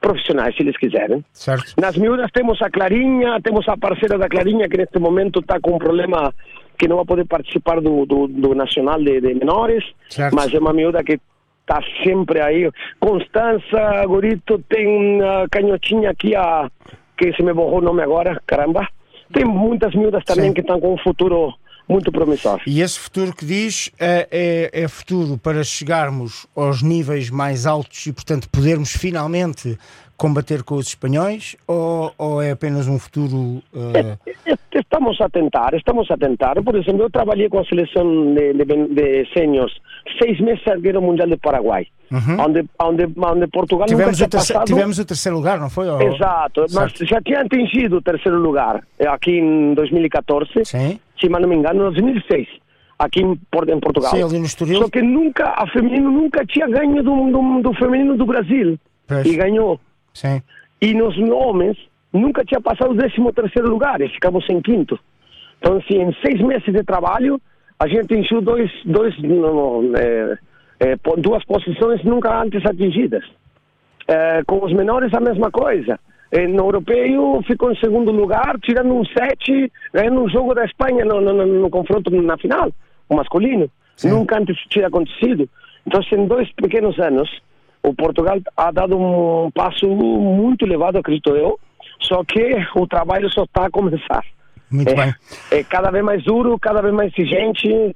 profissionais, 0.00 0.56
se 0.56 0.62
eles 0.62 0.76
quiserem. 0.76 1.24
Certo? 1.32 1.72
Nas 1.80 1.96
miúdas 1.96 2.28
temos 2.32 2.60
a 2.60 2.68
Clarinha, 2.68 3.40
temos 3.40 3.68
a 3.68 3.76
parceira 3.76 4.18
da 4.18 4.28
Clarinha, 4.28 4.68
que 4.68 4.76
neste 4.76 4.98
momento 4.98 5.38
está 5.38 5.60
com 5.60 5.76
um 5.76 5.78
problema 5.78 6.34
que 6.78 6.88
não 6.88 6.96
vai 6.96 7.04
poder 7.04 7.26
participar 7.26 7.80
do, 7.80 8.04
do, 8.06 8.26
do 8.26 8.54
Nacional 8.54 8.98
de, 8.98 9.20
de 9.20 9.34
Menores, 9.34 9.84
Certo. 10.08 10.34
mas 10.34 10.52
é 10.52 10.58
uma 10.58 10.72
miúda 10.72 11.02
que 11.02 11.20
está 11.60 11.80
sempre 12.04 12.40
aí. 12.40 12.70
Constança, 12.98 14.04
Gorito, 14.06 14.58
tem 14.68 15.20
a 15.22 15.46
Canhotinha 15.50 16.10
aqui, 16.10 16.34
a, 16.34 16.70
que 17.16 17.32
se 17.34 17.42
me 17.42 17.52
borrou 17.52 17.78
o 17.78 17.82
nome 17.82 18.02
agora, 18.02 18.40
caramba. 18.46 18.88
Tem 19.32 19.44
muitas 19.44 19.94
miúdas 19.94 20.24
também 20.24 20.48
Sim. 20.48 20.54
que 20.54 20.60
estão 20.60 20.80
com 20.80 20.94
um 20.94 20.98
futuro 20.98 21.54
muito 21.88 22.12
promissor. 22.12 22.60
E 22.66 22.80
esse 22.80 22.98
futuro 22.98 23.34
que 23.34 23.44
diz 23.44 23.90
é, 23.98 24.28
é, 24.30 24.82
é 24.84 24.88
futuro 24.88 25.38
para 25.38 25.64
chegarmos 25.64 26.46
aos 26.54 26.82
níveis 26.82 27.30
mais 27.30 27.66
altos 27.66 28.06
e, 28.06 28.12
portanto, 28.12 28.48
podermos 28.50 28.92
finalmente 28.92 29.78
combater 30.22 30.62
com 30.62 30.76
os 30.76 30.86
espanhóis 30.86 31.56
ou, 31.66 32.12
ou 32.16 32.40
é 32.40 32.52
apenas 32.52 32.86
um 32.86 32.96
futuro. 32.96 33.60
eh, 33.74 34.16
Estamos 34.72 35.20
a 35.20 35.28
tentar, 35.28 35.74
estamos 35.74 36.08
a 36.10 36.16
tentar. 36.16 36.54
Por 36.62 36.76
exemplo, 36.76 37.02
eu 37.02 37.10
trabalhei 37.10 37.48
com 37.48 37.58
a 37.58 37.64
seleção 37.64 38.04
de, 38.34 38.52
de, 38.52 38.64
de 38.64 39.28
seniors 39.34 39.72
seis 40.20 40.38
meses 40.40 40.62
a 40.68 40.70
erguer 40.72 40.96
o 40.96 41.02
Mundial 41.02 41.28
de 41.28 41.36
Paraguai, 41.38 41.86
onde, 42.38 42.64
onde, 42.80 43.08
onde 43.16 43.46
Portugal 43.48 43.86
tivemos, 43.88 44.18
nunca 44.18 44.26
o 44.26 44.30
terceiro, 44.30 44.60
passado. 44.60 44.66
tivemos 44.66 44.98
o 44.98 45.04
terceiro 45.04 45.36
lugar, 45.36 45.58
não 45.58 45.68
foi? 45.68 45.86
Exato, 46.14 46.60
mas 46.72 46.92
Certo. 46.92 47.04
já 47.06 47.20
tinha 47.20 47.40
atingido 47.40 47.96
o 47.96 48.02
terceiro 48.02 48.38
lugar 48.38 48.82
eh, 49.00 49.08
aqui 49.08 49.32
em 49.38 49.74
2014, 49.74 50.50
Sim. 50.64 51.00
se 51.20 51.28
não 51.28 51.48
me 51.48 51.56
engano, 51.56 51.80
em 51.88 51.94
2006, 51.94 52.46
aqui 52.98 53.22
em 53.22 53.36
Portugal. 53.80 54.10
Sim, 54.12 54.22
ali 54.22 54.38
no 54.38 54.46
Estoril. 54.46 54.78
Só 54.82 54.88
que 54.88 55.02
nunca, 55.02 55.48
a 55.56 55.66
feminino 55.66 56.10
nunca 56.12 56.44
tinha 56.46 56.68
ganho 56.68 57.02
do, 57.02 57.30
do, 57.30 57.62
do 57.62 57.74
feminino 57.74 58.16
do 58.16 58.24
Brasil. 58.26 58.78
Pois. 59.08 59.26
E 59.26 59.36
ganhou. 59.36 59.80
Sim. 60.14 60.42
E 60.80 60.94
nos 60.94 61.16
homens, 61.18 61.76
nunca 62.12 62.44
tinha 62.44 62.60
passado 62.60 62.90
o 62.92 62.96
13 62.96 63.14
terceiro 63.34 63.68
lugar 63.68 64.00
e 64.00 64.08
ficamos 64.08 64.44
em 64.50 64.60
quinto. 64.60 64.98
Então, 65.58 65.76
assim, 65.76 66.02
em 66.02 66.12
seis 66.24 66.40
meses 66.40 66.64
de 66.72 66.82
trabalho, 66.82 67.40
a 67.78 67.86
gente 67.86 68.14
encheu 68.14 68.40
dois, 68.40 68.70
dois, 68.84 69.16
não, 69.22 69.82
não, 69.82 69.96
é, 69.96 70.38
é, 70.80 70.96
duas 71.18 71.44
posições 71.44 72.02
nunca 72.04 72.42
antes 72.42 72.64
atingidas. 72.66 73.24
É, 74.08 74.42
com 74.44 74.64
os 74.64 74.72
menores, 74.72 75.14
a 75.14 75.20
mesma 75.20 75.50
coisa. 75.50 75.98
No 76.48 76.64
europeu, 76.64 77.42
ficou 77.46 77.70
em 77.70 77.76
segundo 77.76 78.10
lugar, 78.10 78.58
tirando 78.62 78.94
um 78.94 79.04
sete 79.04 79.70
ganhando 79.92 80.22
um 80.22 80.28
jogo 80.30 80.54
da 80.54 80.64
Espanha 80.64 81.04
no, 81.04 81.20
no, 81.20 81.32
no- 81.34 81.46
no 81.60 81.68
confronto 81.70 82.10
na 82.10 82.38
final, 82.38 82.72
o 83.08 83.14
masculino. 83.14 83.70
Nunca 84.10 84.38
antes 84.38 84.56
tinha 84.70 84.86
acontecido. 84.86 85.48
Então, 85.86 86.00
em 86.10 86.26
dois 86.26 86.50
pequenos 86.52 86.98
anos, 86.98 87.30
o 87.82 87.94
Portugal 87.94 88.38
ha 88.56 88.70
dado 88.70 88.96
um 88.96 89.50
passo 89.50 89.86
muito 89.88 90.64
elevado, 90.64 90.98
acredito 90.98 91.34
eu, 91.34 91.58
só 92.00 92.22
que 92.24 92.56
o 92.76 92.86
trabalho 92.86 93.30
só 93.32 93.44
está 93.44 93.66
a 93.66 93.70
começar. 93.70 94.24
Muito 94.70 94.90
é, 94.90 94.94
bem. 94.94 95.14
é 95.50 95.64
cada 95.64 95.90
vez 95.90 96.04
mais 96.04 96.24
duro, 96.24 96.58
cada 96.58 96.80
vez 96.80 96.94
mais 96.94 97.12
exigente, 97.16 97.94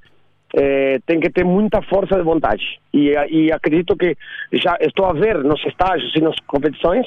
é, 0.55 0.99
tem 1.07 1.21
que 1.21 1.31
ter 1.31 1.45
muita 1.45 1.81
força 1.83 2.17
de 2.17 2.23
vontade. 2.23 2.63
E, 2.93 3.13
e 3.31 3.53
acredito 3.53 3.97
que 3.97 4.17
já 4.53 4.77
estou 4.81 5.07
a 5.07 5.13
ver 5.13 5.43
nos 5.43 5.65
estágios 5.65 6.13
e 6.15 6.21
nas 6.21 6.37
competições 6.47 7.07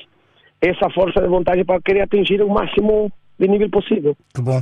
essa 0.62 0.90
força 0.90 1.22
de 1.22 1.28
vontade 1.28 1.64
para 1.64 1.82
querer 1.82 2.02
atingir 2.02 2.42
o 2.42 2.50
máximo 2.50 3.12
de 3.40 3.48
nível 3.48 3.70
possível. 3.70 4.16
Que 4.34 4.42
bom. 4.42 4.62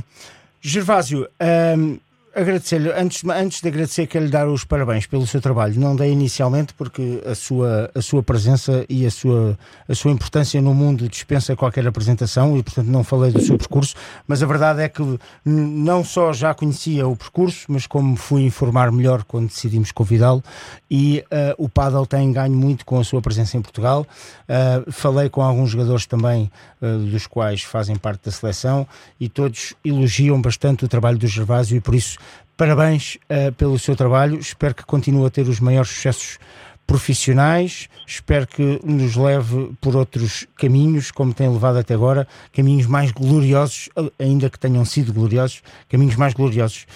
Gervásio, 0.60 1.28
hum, 1.76 1.98
agradecer-lhe, 2.38 2.90
antes, 2.92 3.24
antes 3.24 3.60
de 3.60 3.68
agradecer, 3.68 4.06
quero 4.06 4.24
lhe 4.24 4.30
dar 4.30 4.48
os 4.48 4.64
parabéns 4.64 5.06
pelo 5.06 5.26
seu 5.26 5.40
trabalho. 5.40 5.78
Não 5.78 5.96
dei 5.96 6.12
inicialmente 6.12 6.72
porque 6.74 7.22
a 7.26 7.34
sua, 7.34 7.90
a 7.94 8.00
sua 8.00 8.22
presença 8.22 8.84
e 8.88 9.04
a 9.04 9.10
sua, 9.10 9.58
a 9.88 9.94
sua 9.94 10.12
importância 10.12 10.60
no 10.62 10.72
mundo 10.72 11.08
dispensa 11.08 11.56
qualquer 11.56 11.86
apresentação 11.86 12.56
e, 12.56 12.62
portanto, 12.62 12.86
não 12.86 13.02
falei 13.02 13.32
do 13.32 13.40
seu 13.40 13.58
percurso. 13.58 13.94
Mas 14.26 14.42
a 14.42 14.46
verdade 14.46 14.82
é 14.82 14.88
que 14.88 15.02
não 15.44 16.04
só 16.04 16.32
já 16.32 16.54
conhecia 16.54 17.06
o 17.06 17.16
percurso, 17.16 17.66
mas 17.68 17.86
como 17.86 18.16
fui 18.16 18.42
informar 18.42 18.92
melhor 18.92 19.24
quando 19.24 19.48
decidimos 19.48 19.90
convidá-lo. 19.92 20.42
E 20.90 21.24
eh, 21.30 21.54
o 21.58 21.68
Paddle 21.68 22.06
tem 22.06 22.32
ganho 22.32 22.54
muito 22.54 22.86
com 22.86 23.00
a 23.00 23.04
sua 23.04 23.20
presença 23.20 23.56
em 23.56 23.62
Portugal. 23.62 24.06
Eh, 24.48 24.84
falei 24.90 25.28
com 25.28 25.42
alguns 25.42 25.70
jogadores 25.70 26.06
também, 26.06 26.50
eh, 26.80 26.96
dos 27.10 27.26
quais 27.26 27.62
fazem 27.62 27.96
parte 27.96 28.24
da 28.26 28.30
seleção, 28.30 28.86
e 29.18 29.28
todos 29.28 29.74
elogiam 29.84 30.40
bastante 30.40 30.84
o 30.84 30.88
trabalho 30.88 31.18
do 31.18 31.26
Gervásio 31.26 31.76
e 31.76 31.80
por 31.80 31.94
isso 31.94 32.18
parabéns 32.58 33.16
eh, 33.28 33.52
pelo 33.52 33.78
seu 33.78 33.94
trabalho. 33.94 34.38
Espero 34.38 34.74
que 34.74 34.84
continue 34.84 35.24
a 35.24 35.30
ter 35.30 35.48
os 35.48 35.60
maiores 35.60 35.90
sucessos 35.90 36.38
profissionais. 36.86 37.88
Espero 38.04 38.46
que 38.46 38.80
nos 38.84 39.14
leve 39.14 39.70
por 39.80 39.94
outros 39.94 40.46
caminhos, 40.56 41.12
como 41.12 41.32
tem 41.32 41.48
levado 41.48 41.78
até 41.78 41.94
agora, 41.94 42.26
caminhos 42.52 42.86
mais 42.86 43.12
gloriosos, 43.12 43.88
ainda 44.18 44.50
que 44.50 44.58
tenham 44.58 44.84
sido 44.84 45.12
gloriosos, 45.12 45.62
caminhos 45.88 46.16
mais 46.16 46.34
gloriosos. 46.34 46.86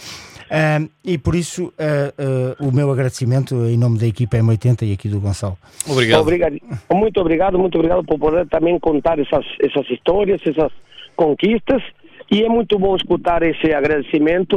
Ah, 0.51 0.81
e 1.05 1.17
por 1.17 1.35
isso 1.35 1.73
ah, 1.79 2.13
ah, 2.19 2.57
o 2.63 2.73
meu 2.73 2.91
agradecimento 2.91 3.55
em 3.67 3.79
nome 3.79 3.99
da 3.99 4.07
equipa 4.07 4.37
M80 4.37 4.83
e 4.83 4.93
aqui 4.93 5.09
do 5.09 5.21
Gonçalo. 5.21 5.57
Obrigado. 5.87 6.21
Obrigado. 6.23 6.57
Muito 6.91 7.21
obrigado, 7.21 7.59
muito 7.59 7.79
obrigado 7.79 8.05
por 8.05 8.19
poder 8.19 8.49
também 8.49 8.79
contar 8.81 9.19
essas, 9.19 9.47
essas 9.61 9.89
histórias, 9.91 10.41
essas 10.45 10.73
conquistas. 11.15 11.83
E 12.33 12.43
é 12.43 12.49
muito 12.49 12.79
bom 12.79 12.97
escutar 12.97 13.43
esse 13.43 13.73
agradecimento 13.75 14.57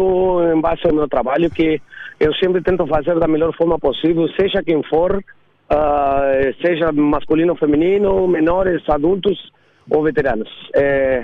em 0.56 0.62
base 0.62 0.82
ao 0.86 0.94
meu 0.96 1.08
trabalho, 1.10 1.52
que 1.52 1.82
eu 2.20 2.34
sempre 2.36 2.62
tento 2.62 2.88
fazer 2.88 3.20
da 3.20 3.28
melhor 3.28 3.54
forma 3.56 3.78
possível, 3.78 4.28
seja 4.40 4.64
quem 4.64 4.82
for, 4.84 5.22
ah, 5.70 6.22
seja 6.66 6.92
masculino 6.94 7.52
ou 7.52 7.58
feminino, 7.58 8.28
menores, 8.30 8.82
adultos 8.88 9.38
ou 9.90 10.02
veteranos. 10.04 10.50
Eh, 10.74 11.24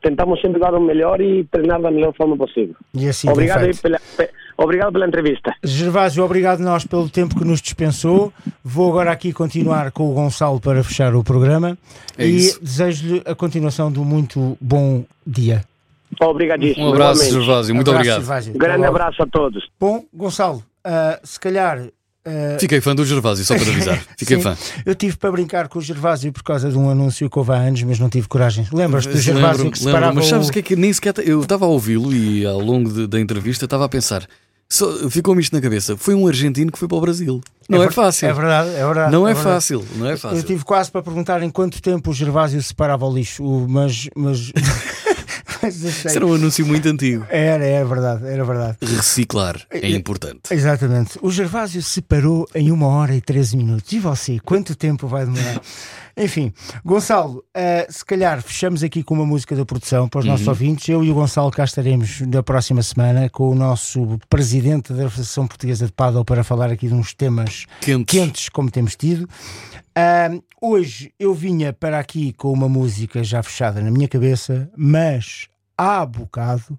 tentamos 0.00 0.40
sempre 0.40 0.60
dar 0.60 0.72
o 0.72 0.80
melhor 0.80 1.20
e 1.20 1.44
treinar 1.50 1.82
da 1.82 1.90
melhor 1.90 2.14
forma 2.14 2.36
possível. 2.36 2.76
E 2.94 3.08
assim 3.08 3.28
obrigado, 3.28 3.68
pela, 3.82 3.98
pe- 4.16 4.30
obrigado 4.56 4.92
pela 4.92 5.06
entrevista. 5.06 5.52
Gervásio, 5.64 6.24
obrigado 6.24 6.60
nós 6.60 6.86
pelo 6.86 7.10
tempo 7.10 7.36
que 7.36 7.44
nos 7.44 7.60
dispensou. 7.60 8.32
Vou 8.64 8.88
agora 8.88 9.10
aqui 9.10 9.32
continuar 9.32 9.90
com 9.90 10.08
o 10.08 10.14
Gonçalo 10.14 10.60
para 10.60 10.82
fechar 10.84 11.14
o 11.16 11.24
programa 11.24 11.76
É 12.16 12.24
e 12.24 12.36
desejo-lhe 12.62 13.20
a 13.26 13.34
continuação 13.34 13.90
de 13.90 13.98
um 13.98 14.04
muito 14.04 14.56
bom 14.60 15.04
dia. 15.26 15.64
Obrigadíssimo. 16.20 16.86
Um 16.86 16.92
abraço, 16.92 17.22
igualmente. 17.22 17.44
Gervásio. 17.46 17.74
Muito 17.74 17.88
Abraço, 17.90 18.00
obrigado. 18.00 18.20
Gervásio. 18.26 18.54
Um 18.54 18.58
grande 18.58 18.78
logo. 18.86 18.88
abraço 18.96 19.22
a 19.22 19.26
todos. 19.26 19.64
Bom, 19.78 20.04
Gonçalo, 20.12 20.62
ah, 20.84 21.20
se 21.22 21.38
calhar. 21.38 21.80
ah, 22.24 22.56
Fiquei 22.58 22.80
fã 22.80 22.94
do 22.94 23.04
Gervásio, 23.04 23.44
só 23.44 23.54
para 23.56 23.68
avisar. 23.70 23.98
Fiquei 24.18 24.36
Sim, 24.36 24.42
fã. 24.42 24.56
Eu 24.86 24.94
tive 24.94 25.16
para 25.16 25.30
brincar 25.32 25.68
com 25.68 25.78
o 25.78 25.82
Gervásio 25.82 26.32
por 26.32 26.42
causa 26.42 26.70
de 26.70 26.76
um 26.78 26.88
anúncio 26.90 27.28
que 27.30 27.38
houve 27.38 27.52
há 27.52 27.56
anos, 27.56 27.82
mas 27.82 27.98
não 27.98 28.08
tive 28.08 28.26
coragem. 28.28 28.66
Lembras-te 28.72 29.10
do 29.12 29.18
Gervásio 29.18 29.64
Lembro-me, 29.64 29.70
que 29.72 29.78
lembro-me, 29.78 29.92
separava 29.94 30.12
mas 30.14 30.26
sabes 30.26 30.46
o... 30.46 30.50
o 30.50 30.52
que 30.52 30.58
é 30.58 30.62
que 30.62 30.76
nem 30.76 30.92
sequer. 30.92 31.14
Eu 31.24 31.40
estava 31.42 31.64
a 31.64 31.68
ouvi-lo 31.68 32.12
e 32.12 32.44
ao 32.46 32.58
longo 32.60 32.90
de- 32.92 33.06
da 33.06 33.20
entrevista 33.20 33.64
estava 33.66 33.84
a 33.84 33.88
pensar. 33.88 34.26
só- 34.68 35.08
Ficou-me 35.10 35.40
isto 35.40 35.54
na 35.54 35.60
cabeça. 35.62 35.96
Foi 35.96 36.14
um 36.14 36.26
argentino 36.26 36.72
que 36.72 36.78
foi 36.78 36.88
para 36.88 36.98
o 36.98 37.00
Brasil. 37.00 37.40
Não 37.68 37.82
é, 37.82 37.86
ver- 37.86 37.92
fácil. 37.92 38.28
É 38.28 38.32
verdade, 38.32 38.70
é 38.70 38.84
verdade. 38.84 39.12
Não 39.12 39.28
é, 39.28 39.34
verdade. 39.34 39.54
fácil. 39.54 39.84
Não 39.96 40.06
é 40.06 40.12
Eu 40.14 40.18
fácil. 40.18 40.42
tive 40.42 40.64
quase 40.64 40.90
para 40.90 41.02
perguntar 41.02 41.42
em 41.42 41.50
quanto 41.50 41.80
tempo 41.82 42.10
o 42.10 42.14
Gervásio 42.14 42.60
separava 42.62 43.06
o 43.06 43.14
lixo, 43.14 43.44
o- 43.44 43.68
mas. 43.68 44.08
mas... 44.16 44.52
mas 45.62 45.84
achei- 45.84 46.08
Isso 46.08 46.16
era 46.16 46.26
um 46.26 46.34
anúncio 46.34 46.66
muito 46.66 46.88
antigo. 46.88 47.26
Era, 47.28 47.64
era 47.64 47.84
verdade, 47.84 48.26
era 48.26 48.44
verdade. 48.44 48.76
Reciclar 48.82 49.60
é 49.70 49.88
importante. 49.90 50.40
Exatamente. 50.50 51.18
O 51.22 51.30
Gervásio 51.30 51.82
separou 51.82 52.48
em 52.54 52.70
uma 52.70 52.86
hora 52.88 53.14
e 53.14 53.20
13 53.20 53.56
minutos. 53.56 53.92
E 53.92 53.98
você, 53.98 54.38
quanto 54.44 54.74
tempo 54.76 55.06
vai 55.06 55.24
demorar? 55.24 55.60
Enfim, 56.18 56.52
Gonçalo, 56.84 57.44
eh, 57.54 57.86
se 57.88 58.04
calhar 58.04 58.42
fechamos 58.42 58.82
aqui 58.82 59.04
com 59.04 59.14
uma 59.14 59.24
música 59.24 59.54
da 59.54 59.64
produção 59.64 60.08
para 60.08 60.18
os 60.20 60.26
nossos 60.26 60.48
ouvintes. 60.48 60.88
Eu 60.88 61.04
e 61.04 61.10
o 61.10 61.14
Gonçalo 61.14 61.50
cá 61.50 61.64
estaremos 61.64 62.20
na 62.22 62.42
próxima 62.42 62.82
semana 62.82 63.30
com 63.30 63.48
o 63.48 63.54
nosso 63.54 64.18
presidente 64.28 64.92
da 64.92 65.06
Associação 65.06 65.46
Portuguesa 65.46 65.86
de 65.86 65.92
Paddle 65.92 66.24
para 66.24 66.42
falar 66.42 66.70
aqui 66.72 66.88
de 66.88 66.94
uns 66.94 67.14
temas 67.14 67.66
Quentes. 67.80 68.18
quentes 68.18 68.48
como 68.48 68.70
temos 68.70 68.96
tido. 68.96 69.28
Ahm, 69.94 70.40
hoje 70.60 71.12
eu 71.18 71.32
vinha 71.32 71.72
para 71.72 71.98
aqui 71.98 72.32
com 72.32 72.52
uma 72.52 72.68
música 72.68 73.22
já 73.22 73.42
fechada 73.42 73.80
na 73.80 73.90
minha 73.90 74.08
cabeça, 74.08 74.68
mas 74.76 75.46
há 75.76 76.04
bocado 76.04 76.76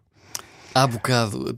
Há 0.73 0.86
bocado. 0.88 1.53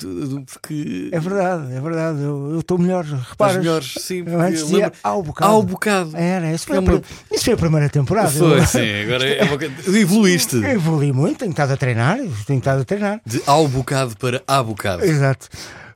Porque. 0.52 1.10
é 1.12 1.19
verdade, 1.19 1.74
é 1.74 1.80
verdade. 1.82 2.21
Eu 2.21 2.60
estou 2.60 2.78
melhor. 2.78 3.04
Reparas? 3.04 3.58
melhores, 3.58 3.93
sim, 4.00 4.19
Eu 4.19 4.26
porque 4.26 4.38
antes 4.38 4.62
dizia 4.63 4.78
lembro- 4.86 5.00
ao 5.04 5.24
bocado. 5.24 5.52
Ao 5.52 5.63
bocado. 5.63 6.17
Era, 6.17 6.52
isso 6.54 6.65
foi, 6.65 6.78
É 6.78 6.80
a, 6.80 7.02
isso 7.36 7.45
foi 7.45 7.54
a 7.54 7.58
primeira 7.58 7.89
temporada. 7.89 8.30
Foi, 8.30 8.60
Eu- 8.60 8.65
sim. 8.65 8.80
Agora 9.04 9.28
é 9.28 9.41
evoluíste. 10.00 10.56
Eu 10.56 10.63
evolui 10.63 11.12
muito, 11.12 11.39
tenho 11.39 11.52
estado 11.52 11.74
a 11.74 11.78
treinar, 11.78 12.17
tenho 12.45 12.60
estado 12.60 12.82
a 12.82 12.86
treinar. 12.86 13.21
De 13.26 13.41
ao 13.45 13.67
bocado 13.67 14.15
para 14.17 14.41
há 14.47 14.62
bocado. 14.63 15.04
Exato. 15.04 15.47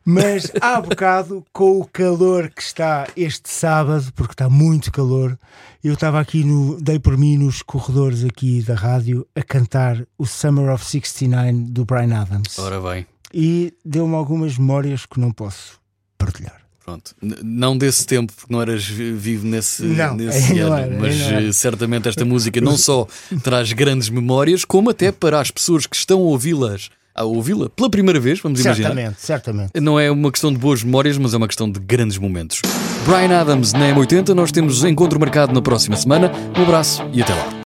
Mas 0.07 0.51
há 0.61 0.79
bocado, 0.79 1.43
com 1.51 1.79
o 1.79 1.85
calor 1.85 2.49
que 2.49 2.61
está 2.61 3.07
este 3.17 3.49
sábado, 3.49 4.05
porque 4.15 4.33
está 4.33 4.47
muito 4.47 4.91
calor, 4.91 5.37
eu 5.83 5.93
estava 5.95 6.19
aqui 6.19 6.43
no. 6.43 6.79
dei 6.79 6.99
por 6.99 7.17
mim 7.17 7.37
nos 7.37 7.63
corredores 7.63 8.23
aqui 8.23 8.61
da 8.61 8.75
rádio 8.75 9.25
a 9.35 9.41
cantar 9.41 10.05
o 10.17 10.25
Summer 10.25 10.71
of 10.71 10.85
69 10.85 11.53
do 11.71 11.85
Brian 11.85 12.15
Adams. 12.21 12.59
Ora 12.59 12.79
bem. 12.79 13.07
E 13.33 13.73
deu-me 13.83 14.13
algumas 14.13 14.57
memórias 14.57 15.05
que 15.07 15.19
não 15.19 15.31
posso 15.31 15.79
partilhar. 16.17 16.61
Pronto, 16.85 17.15
não 17.43 17.75
desse 17.75 18.05
tempo, 18.05 18.31
porque 18.31 18.53
não 18.53 18.61
eras 18.61 18.85
vi- 18.85 19.11
vivo 19.11 19.43
nesse, 19.47 19.81
Não, 19.81 20.15
nesse 20.15 20.59
ano, 20.59 20.75
era, 20.77 20.99
mas 20.99 21.19
eh, 21.19 21.51
certamente 21.51 22.07
esta 22.07 22.23
música 22.23 22.61
não 22.61 22.77
só 22.77 23.07
traz 23.41 23.73
grandes 23.73 24.07
memórias, 24.07 24.63
como 24.63 24.91
até 24.91 25.11
para 25.11 25.41
as 25.41 25.49
pessoas 25.49 25.87
que 25.87 25.95
estão 25.95 26.19
a 26.19 26.23
ouvi-las, 26.25 26.91
a 27.15 27.23
ouvi-la 27.23 27.69
pela 27.69 27.89
primeira 27.89 28.19
vez, 28.19 28.39
vamos 28.41 28.59
imaginar. 28.59 28.89
Certamente, 28.89 29.15
certamente. 29.19 29.79
Não 29.79 29.99
é 29.99 30.11
uma 30.11 30.31
questão 30.31 30.51
de 30.51 30.59
boas 30.59 30.83
memórias, 30.83 31.17
mas 31.17 31.33
é 31.33 31.37
uma 31.37 31.47
questão 31.47 31.71
de 31.71 31.79
grandes 31.79 32.17
momentos. 32.17 32.61
Brian 33.05 33.39
Adams 33.39 33.71
na 33.71 33.93
M80, 33.93 34.29
nós 34.29 34.51
temos 34.51 34.83
encontro 34.83 35.19
marcado 35.19 35.53
na 35.53 35.61
próxima 35.61 35.95
semana. 35.95 36.31
Um 36.57 36.63
abraço 36.63 37.03
e 37.13 37.21
até 37.21 37.33
lá. 37.33 37.55